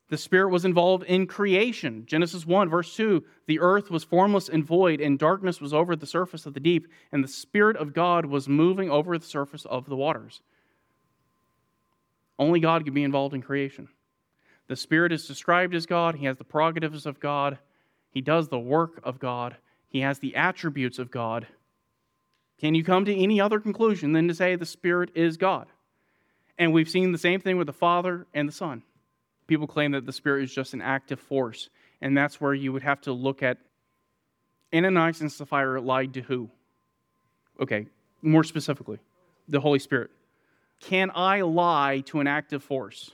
[0.08, 2.04] The Spirit was involved in creation.
[2.06, 6.06] Genesis 1, verse 2 The earth was formless and void, and darkness was over the
[6.06, 9.86] surface of the deep, and the Spirit of God was moving over the surface of
[9.86, 10.42] the waters.
[12.38, 13.88] Only God can be involved in creation.
[14.68, 16.16] The Spirit is described as God.
[16.16, 17.58] He has the prerogatives of God.
[18.10, 19.56] He does the work of God.
[19.88, 21.46] He has the attributes of God.
[22.58, 25.66] Can you come to any other conclusion than to say the Spirit is God?
[26.58, 28.82] And we've seen the same thing with the Father and the Son.
[29.46, 31.68] People claim that the Spirit is just an active force,
[32.00, 33.58] and that's where you would have to look at
[34.74, 36.50] Ananias and Sapphira lied to who?
[37.60, 37.86] Okay,
[38.22, 38.98] more specifically,
[39.48, 40.10] the Holy Spirit.
[40.80, 43.10] Can I lie to an active force?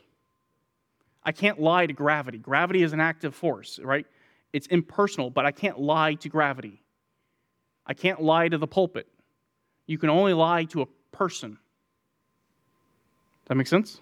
[1.25, 2.39] I can't lie to gravity.
[2.39, 4.07] Gravity is an active force, right?
[4.53, 6.83] It's impersonal, but I can't lie to gravity.
[7.87, 9.07] I can't lie to the pulpit.
[9.87, 11.53] You can only lie to a person.
[11.53, 14.01] Does that make sense?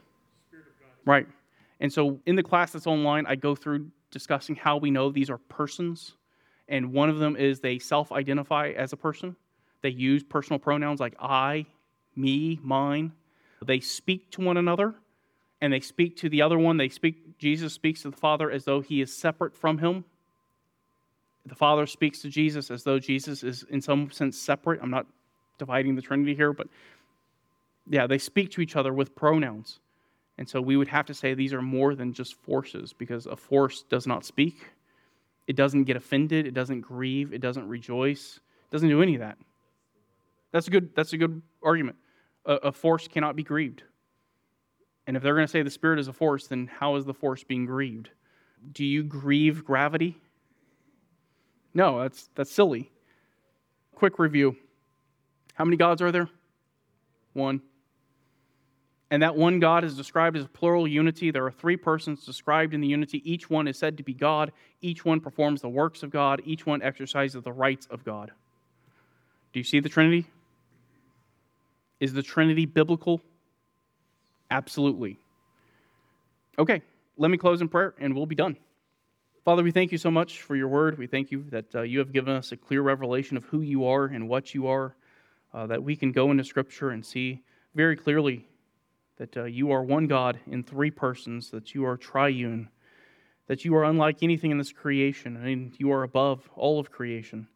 [1.05, 1.27] Right.
[1.81, 5.31] And so in the class that's online, I go through discussing how we know these
[5.31, 6.15] are persons.
[6.69, 9.37] And one of them is they self identify as a person.
[9.83, 11.67] They use personal pronouns like I,
[12.15, 13.13] me, mine.
[13.65, 14.95] They speak to one another
[15.61, 16.77] and they speak to the other one.
[16.79, 20.05] They speak, Jesus speaks to the Father as though he is separate from him.
[21.47, 24.81] The Father speaks to Jesus as though Jesus is in some sense separate.
[24.83, 25.07] I'm not
[25.59, 26.69] dividing the Trinity here, but
[27.89, 29.81] yeah, they speak to each other with pronouns.
[30.39, 33.37] And so we would have to say these are more than just forces because a
[33.37, 34.71] force does not speak.
[35.47, 39.21] It doesn't get offended, it doesn't grieve, it doesn't rejoice, it doesn't do any of
[39.21, 39.37] that.
[40.53, 41.97] That's a good that's a good argument
[42.47, 43.83] a, a force cannot be grieved.
[45.07, 47.15] And if they're going to say the Spirit is a force, then how is the
[47.15, 48.11] force being grieved?
[48.73, 50.17] Do you grieve gravity?
[51.75, 52.91] No, that's, that's silly.
[53.95, 54.57] Quick review
[55.55, 56.29] How many gods are there?
[57.33, 57.61] One.
[59.11, 61.31] And that one God is described as plural unity.
[61.33, 63.21] There are three persons described in the unity.
[63.31, 64.53] Each one is said to be God.
[64.81, 66.41] Each one performs the works of God.
[66.45, 68.31] Each one exercises the rights of God.
[69.53, 70.27] Do you see the Trinity?
[72.01, 73.21] Is the Trinity biblical?
[74.51, 75.19] Absolutely.
[76.59, 76.83] Okay,
[77.17, 78.57] let me close in prayer and we'll be done.
[79.45, 80.99] Father, we thank you so much for your word.
[80.99, 83.85] We thank you that uh, you have given us a clear revelation of who you
[83.87, 84.97] are and what you are,
[85.55, 87.43] uh, that we can go into Scripture and see
[87.75, 88.47] very clearly
[89.17, 92.69] that uh, you are one God in three persons, that you are triune,
[93.47, 97.47] that you are unlike anything in this creation, and you are above all of creation.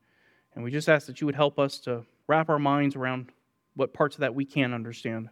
[0.54, 3.30] And we just ask that you would help us to wrap our minds around
[3.74, 5.28] what parts of that we can understand,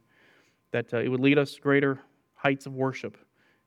[0.72, 2.00] that uh, it would lead us to greater
[2.34, 3.16] heights of worship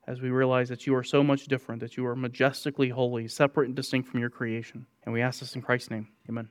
[0.07, 3.67] as we realize that you are so much different, that you are majestically holy, separate
[3.67, 4.85] and distinct from your creation.
[5.03, 6.09] And we ask this in Christ's name.
[6.29, 6.49] Amen.